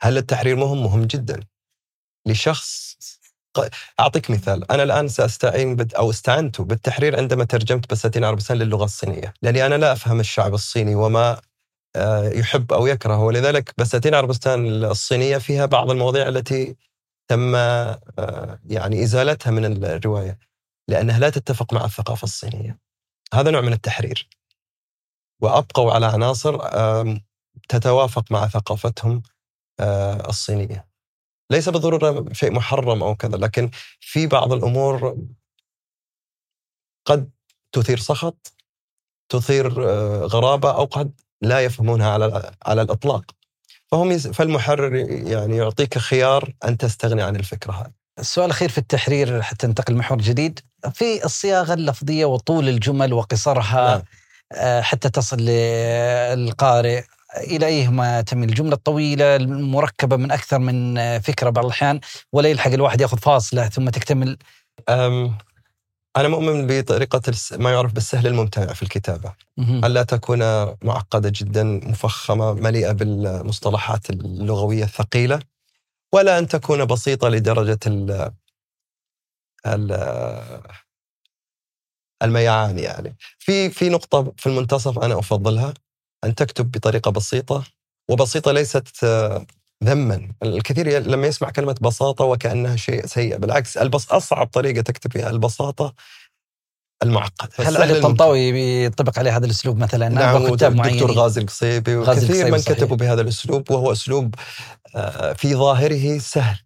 التحرير 0.03 0.55
مهم؟ 0.55 0.83
مهم 0.83 1.05
جدا. 1.05 1.39
لشخص 2.27 2.95
أعطيك 3.99 4.31
مثال. 4.31 4.71
أنا 4.71 4.83
الآن 4.83 5.07
سأستعين 5.07 5.75
بت 5.75 5.93
أو 5.93 6.09
استعنت 6.09 6.61
بالتحرير 6.61 7.17
عندما 7.17 7.43
ترجمت 7.43 7.91
بساتين 7.91 8.23
عربستان 8.23 8.57
للغة 8.57 8.83
الصينية. 8.83 9.33
لأني 9.41 9.65
أنا 9.65 9.75
لا 9.75 9.91
أفهم 9.91 10.19
الشعب 10.19 10.53
الصيني 10.53 10.95
وما 10.95 11.41
آه، 11.95 12.29
يحب 12.29 12.73
أو 12.73 12.87
يكره. 12.87 13.19
ولذلك 13.19 13.73
بساتين 13.77 14.15
عربستان 14.15 14.83
الصينية 14.83 15.37
فيها 15.37 15.65
بعض 15.65 15.91
المواضيع 15.91 16.27
التي 16.27 16.75
تم 17.27 17.55
آه، 17.55 18.59
يعني 18.65 19.03
إزالتها 19.03 19.51
من 19.51 19.85
الرواية 19.85 20.39
لأنها 20.87 21.19
لا 21.19 21.29
تتفق 21.29 21.73
مع 21.73 21.85
الثقافة 21.85 22.23
الصينية. 22.23 22.79
هذا 23.33 23.51
نوع 23.51 23.61
من 23.61 23.73
التحرير. 23.73 24.29
وأبقوا 25.41 25.91
على 25.91 26.05
عناصر 26.05 26.57
تتوافق 27.69 28.31
مع 28.31 28.47
ثقافتهم 28.47 29.23
آه، 29.79 30.29
الصينية. 30.29 30.87
ليس 31.51 31.69
بالضرورة 31.69 32.33
شيء 32.33 32.51
محرم 32.51 33.03
أو 33.03 33.15
كذا 33.15 33.37
لكن 33.37 33.71
في 33.99 34.27
بعض 34.27 34.53
الأمور 34.53 35.17
قد 37.05 37.31
تثير 37.71 37.97
سخط 37.97 38.53
تثير 39.29 39.89
آه، 39.89 40.25
غرابة 40.25 40.75
أو 40.75 40.85
قد 40.85 41.21
لا 41.41 41.59
يفهمونها 41.59 42.09
على 42.09 42.55
على 42.65 42.81
الإطلاق. 42.81 43.25
فهم 43.91 44.11
يس- 44.11 44.27
فالمحرر 44.27 44.95
يعني 45.09 45.57
يعطيك 45.57 45.97
خيار 45.97 46.53
أن 46.65 46.77
تستغني 46.77 47.21
عن 47.23 47.35
الفكرة 47.35 47.71
هذه. 47.71 47.91
السؤال 48.19 48.45
الأخير 48.45 48.69
في 48.69 48.77
التحرير 48.77 49.41
حتى 49.41 49.67
ننتقل 49.67 49.93
لمحور 49.93 50.17
جديد 50.17 50.59
في 50.93 51.25
الصياغة 51.25 51.73
اللفظية 51.73 52.25
وطول 52.25 52.69
الجمل 52.69 53.13
وقصرها 53.13 53.89
نعم. 53.95 54.01
آه، 54.53 54.81
حتى 54.81 55.09
تصل 55.09 55.37
للقارئ 55.37 57.01
إلى 57.37 57.65
أيهما 57.65 58.21
تميل 58.21 58.49
الجملة 58.49 58.73
الطويلة 58.73 59.35
المركبة 59.35 60.15
من 60.17 60.31
أكثر 60.31 60.59
من 60.59 60.97
آه، 60.97 61.17
فكرة 61.17 61.49
بعض 61.49 61.65
الأحيان 61.65 61.99
ولا 62.33 62.49
يلحق 62.49 62.71
الواحد 62.71 63.01
يأخذ 63.01 63.17
فاصلة 63.17 63.69
ثم 63.69 63.89
تكتمل 63.89 64.37
أم 64.89 65.37
أنا 66.17 66.27
مؤمن 66.27 66.67
بطريقة 66.67 67.21
ما 67.51 67.71
يعرف 67.71 67.93
بالسهل 67.93 68.27
الممتنع 68.27 68.73
في 68.73 68.83
الكتابة. 68.83 69.33
ألا 69.85 70.03
تكون 70.03 70.39
معقدة 70.83 71.31
جدا 71.35 71.63
مفخمة 71.63 72.53
مليئة 72.53 72.91
بالمصطلحات 72.91 74.09
اللغوية 74.09 74.83
الثقيلة 74.83 75.39
ولا 76.13 76.39
أن 76.39 76.47
تكون 76.47 76.85
بسيطة 76.85 77.29
لدرجة 77.29 77.79
ال 77.87 78.31
ال- 79.65 80.61
الميعان 82.23 82.79
يعني 82.79 83.15
في 83.39 83.69
في 83.69 83.89
نقطة 83.89 84.33
في 84.37 84.47
المنتصف 84.49 84.99
أنا 84.99 85.19
أفضلها 85.19 85.73
أن 86.23 86.35
تكتب 86.35 86.71
بطريقة 86.71 87.11
بسيطة 87.11 87.63
وبسيطة 88.09 88.51
ليست 88.51 89.05
ذما 89.83 90.29
الكثير 90.43 90.99
لما 90.99 91.27
يسمع 91.27 91.49
كلمة 91.49 91.75
بساطة 91.81 92.25
وكأنها 92.25 92.75
شيء 92.75 93.05
سيء 93.05 93.37
بالعكس 93.37 93.77
البس 93.77 94.11
أصعب 94.11 94.47
طريقة 94.47 94.81
تكتب 94.81 95.11
فيها 95.11 95.29
البساطة 95.29 95.93
المعقدة 97.03 97.69
هل 97.69 97.77
علي. 97.77 97.97
الطنطاوي 97.97 98.51
بيطبق 98.51 99.19
عليه 99.19 99.37
هذا 99.37 99.45
الأسلوب 99.45 99.77
مثلا؟ 99.77 100.09
نعم 100.09 100.35
أبغى 100.35 100.51
كتاب 100.55 100.75
معينين. 100.75 101.03
غازي 101.03 101.41
القصيبي 101.41 101.95
غازي 101.95 102.25
وكثير 102.25 102.51
من 102.51 102.57
صحيح. 102.57 102.77
كتبوا 102.77 102.97
بهذا 102.97 103.21
الأسلوب 103.21 103.71
وهو 103.71 103.91
أسلوب 103.91 104.35
آه، 104.95 105.33
في 105.33 105.55
ظاهره 105.55 106.17
سهل 106.17 106.57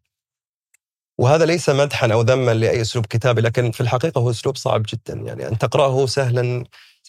وهذا 1.19 1.45
ليس 1.45 1.69
مدحا 1.69 2.13
أو 2.13 2.21
ذما 2.21 2.53
لأي 2.53 2.81
أسلوب 2.81 3.05
كتابي 3.05 3.41
لكن 3.41 3.71
في 3.71 3.81
الحقيقة 3.81 4.19
هو 4.19 4.29
أسلوب 4.29 4.57
صعب 4.57 4.85
جدا 4.89 5.13
يعني 5.13 5.47
أن 5.47 5.57
تقرأه 5.57 6.05
سهلا 6.05 6.63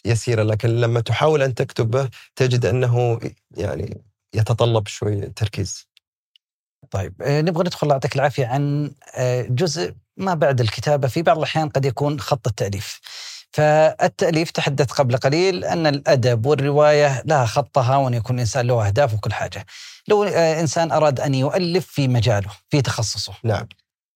يسيرا 0.05 0.43
لكن 0.43 0.69
لما 0.69 0.99
تحاول 0.99 1.41
أن 1.41 1.55
تكتب 1.55 1.91
به 1.91 2.09
تجد 2.35 2.65
أنه 2.65 3.19
يعني 3.57 4.01
يتطلب 4.33 4.87
شوي 4.87 5.21
تركيز 5.21 5.90
طيب 6.91 7.21
آه، 7.21 7.41
نبغى 7.41 7.63
ندخل 7.63 7.89
يعطيك 7.91 8.15
العافية 8.15 8.45
عن 8.47 8.91
آه، 9.15 9.41
جزء 9.49 9.93
ما 10.17 10.33
بعد 10.33 10.61
الكتابة 10.61 11.07
في 11.07 11.21
بعض 11.21 11.37
الأحيان 11.37 11.69
قد 11.69 11.85
يكون 11.85 12.19
خط 12.19 12.47
التأليف. 12.47 12.99
فالتأليف 13.53 14.51
تحدث 14.51 14.91
قبل 14.91 15.17
قليل 15.17 15.65
أن 15.65 15.87
الأدب 15.87 16.45
والرواية 16.45 17.21
لها 17.25 17.45
خطها 17.45 17.95
وأن 17.97 18.13
يكون 18.13 18.35
الإنسان 18.35 18.67
له 18.67 18.87
أهداف 18.87 19.13
وكل 19.13 19.33
حاجة. 19.33 19.65
لو 20.07 20.23
آه، 20.23 20.59
إنسان 20.61 20.91
أراد 20.91 21.19
أن 21.19 21.35
يؤلف 21.35 21.87
في 21.87 22.07
مجاله 22.07 22.49
في 22.69 22.81
تخصصه 22.81 23.33
نعم 23.43 23.67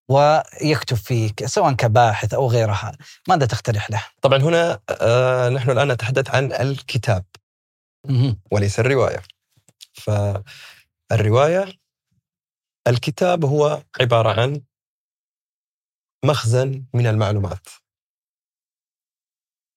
ويكتب 0.10 0.98
فيه 0.98 1.30
ك- 1.32 1.46
سواء 1.46 1.74
كباحث 1.74 2.34
أو 2.34 2.48
غيرها، 2.48 2.92
ماذا 3.28 3.46
تقترح 3.46 3.92
له؟ 3.92 4.04
طبعا 4.22 4.38
هنا 4.42 4.80
آه، 5.02 5.50
نحن 5.50 5.70
الآن 5.72 5.92
نتحدث 5.92 6.36
عن 6.36 6.52
الكتاب. 6.54 7.24
وليس 8.52 8.80
الرواية 8.80 9.22
فالرواية 9.94 11.66
الكتاب 12.88 13.46
هو 13.46 13.84
عبارة 14.02 14.42
عن 14.42 14.62
مخزن 16.26 16.86
من 16.94 17.08
المعلومات. 17.08 17.68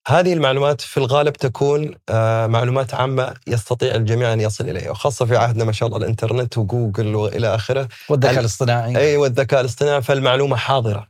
هذه 0.07 0.33
المعلومات 0.33 0.81
في 0.81 0.97
الغالب 0.97 1.33
تكون 1.33 1.95
آه، 2.09 2.47
معلومات 2.47 2.93
عامة 2.93 3.37
يستطيع 3.47 3.95
الجميع 3.95 4.33
أن 4.33 4.41
يصل 4.41 4.69
إليها 4.69 4.91
وخاصة 4.91 5.25
في 5.25 5.37
عهدنا 5.37 5.63
ما 5.63 5.71
شاء 5.71 5.87
الله 5.87 5.99
الإنترنت 5.99 6.57
وجوجل 6.57 7.15
وإلى 7.15 7.55
آخره. 7.55 7.89
والذكاء 8.09 8.33
ال- 8.33 8.39
الاصطناعي. 8.39 8.97
أي 8.97 9.17
والذكاء 9.17 9.61
الاصطناعي 9.61 10.01
فالمعلومة 10.01 10.55
حاضرة. 10.55 11.09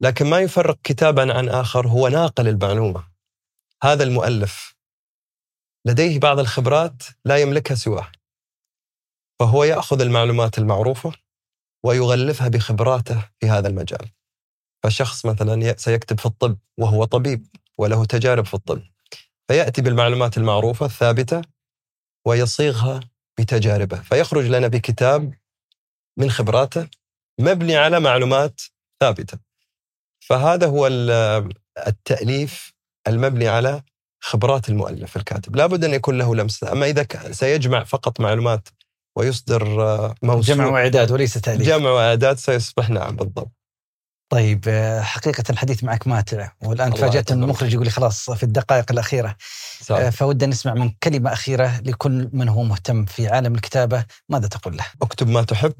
لكن 0.00 0.26
ما 0.30 0.38
يفرق 0.40 0.78
كتابا 0.84 1.34
عن 1.34 1.48
آخر 1.48 1.88
هو 1.88 2.08
ناقل 2.08 2.48
المعلومة. 2.48 3.08
هذا 3.82 4.04
المؤلف 4.04 4.74
لديه 5.86 6.18
بعض 6.20 6.38
الخبرات 6.38 7.02
لا 7.24 7.36
يملكها 7.38 7.74
سواه. 7.74 8.12
فهو 9.42 9.64
يأخذ 9.64 10.00
المعلومات 10.00 10.58
المعروفة 10.58 11.12
ويغلفها 11.84 12.48
بخبراته 12.48 13.24
في 13.40 13.48
هذا 13.50 13.68
المجال. 13.68 14.08
فشخص 14.82 15.26
مثلا 15.26 15.76
سيكتب 15.76 16.20
في 16.20 16.26
الطب 16.26 16.58
وهو 16.78 17.04
طبيب 17.04 17.46
وله 17.78 18.04
تجارب 18.04 18.46
في 18.46 18.54
الطب. 18.54 18.82
فيأتي 19.48 19.82
بالمعلومات 19.82 20.36
المعروفة 20.38 20.86
الثابتة 20.86 21.42
ويصيغها 22.26 23.00
بتجاربه. 23.38 23.96
فيخرج 23.96 24.44
لنا 24.44 24.68
بكتاب 24.68 25.34
من 26.16 26.30
خبراته 26.30 26.88
مبني 27.40 27.76
على 27.76 28.00
معلومات 28.00 28.60
ثابتة. 29.00 29.38
فهذا 30.20 30.66
هو 30.66 30.86
ال- 30.86 31.52
التأليف 31.86 32.72
المبني 33.08 33.48
على 33.48 33.82
خبرات 34.20 34.68
المؤلف 34.68 35.16
الكاتب. 35.16 35.56
لابد 35.56 35.84
أن 35.84 35.94
يكون 35.94 36.18
له 36.18 36.34
لمسة. 36.34 36.72
أما 36.72 36.86
إذا 36.86 37.32
سيجمع 37.32 37.84
فقط 37.84 38.20
معلومات 38.20 38.68
ويصدر 39.16 39.82
آه، 39.82 40.14
موسوعة 40.22 40.56
جمع 40.56 40.66
واعداد 40.66 41.10
وليس 41.10 41.34
تأليف. 41.34 41.68
جمع 41.68 41.90
وإعداد 41.90 42.38
سيصبح 42.38 42.90
نعم 42.90 43.16
بالضبط 43.16 43.52
طيب 44.32 44.64
آه، 44.68 45.00
حقيقة 45.00 45.44
الحديث 45.50 45.84
معك 45.84 46.06
ماتع 46.06 46.52
والآن 46.62 46.94
تفاجأت 46.94 47.32
أن. 47.32 47.42
المخرج 47.42 47.72
يقول 47.72 47.84
لي 47.84 47.90
خلاص 47.90 48.30
في 48.30 48.42
الدقائق 48.42 48.92
الأخيرة 48.92 49.36
آه،. 49.90 50.10
فودنا 50.10 50.50
نسمع 50.50 50.74
من 50.74 50.90
كلمة 50.90 51.32
أخيرة 51.32 51.80
لكل 51.80 52.30
من 52.32 52.48
هو 52.48 52.62
مهتم 52.62 53.04
في 53.04 53.28
عالم 53.28 53.54
الكتابة 53.54 54.04
ماذا 54.28 54.48
تقول 54.48 54.76
له؟ 54.76 54.86
اكتب 55.02 55.28
ما 55.28 55.42
تحب 55.42 55.74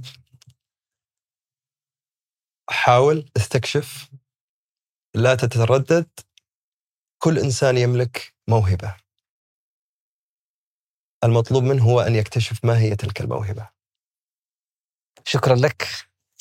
حاول 2.71 3.31
استكشف 3.37 4.09
لا 5.14 5.35
تتردد 5.35 6.07
كل 7.23 7.38
إنسان 7.38 7.79
يملك 7.79 8.35
موهبة 8.49 8.95
المطلوب 11.24 11.62
منه 11.62 11.85
هو 11.85 12.00
أن 12.00 12.14
يكتشف 12.14 12.64
ما 12.64 12.78
هي 12.78 12.96
تلك 12.96 13.20
الموهبة. 13.20 13.68
شكرا 15.24 15.54
لك 15.54 15.88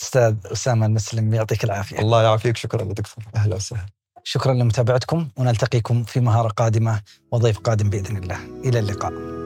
أستاذ 0.01 0.35
أسامة 0.45 0.85
المسلم 0.85 1.33
يعطيك 1.33 1.63
العافية. 1.63 1.99
الله 1.99 2.23
يعافيك 2.23 2.57
شكرا 2.57 2.81
يا 2.81 2.93
دكتور 2.93 3.25
أهلا 3.35 3.55
وسهلا. 3.55 3.85
شكرا 4.23 4.53
لمتابعتكم 4.53 5.29
ونلتقيكم 5.37 6.03
في 6.03 6.19
مهارة 6.19 6.47
قادمة 6.47 7.01
وضيف 7.31 7.59
قادم 7.59 7.89
بإذن 7.89 8.17
الله. 8.17 8.45
إلى 8.45 8.79
اللقاء. 8.79 9.40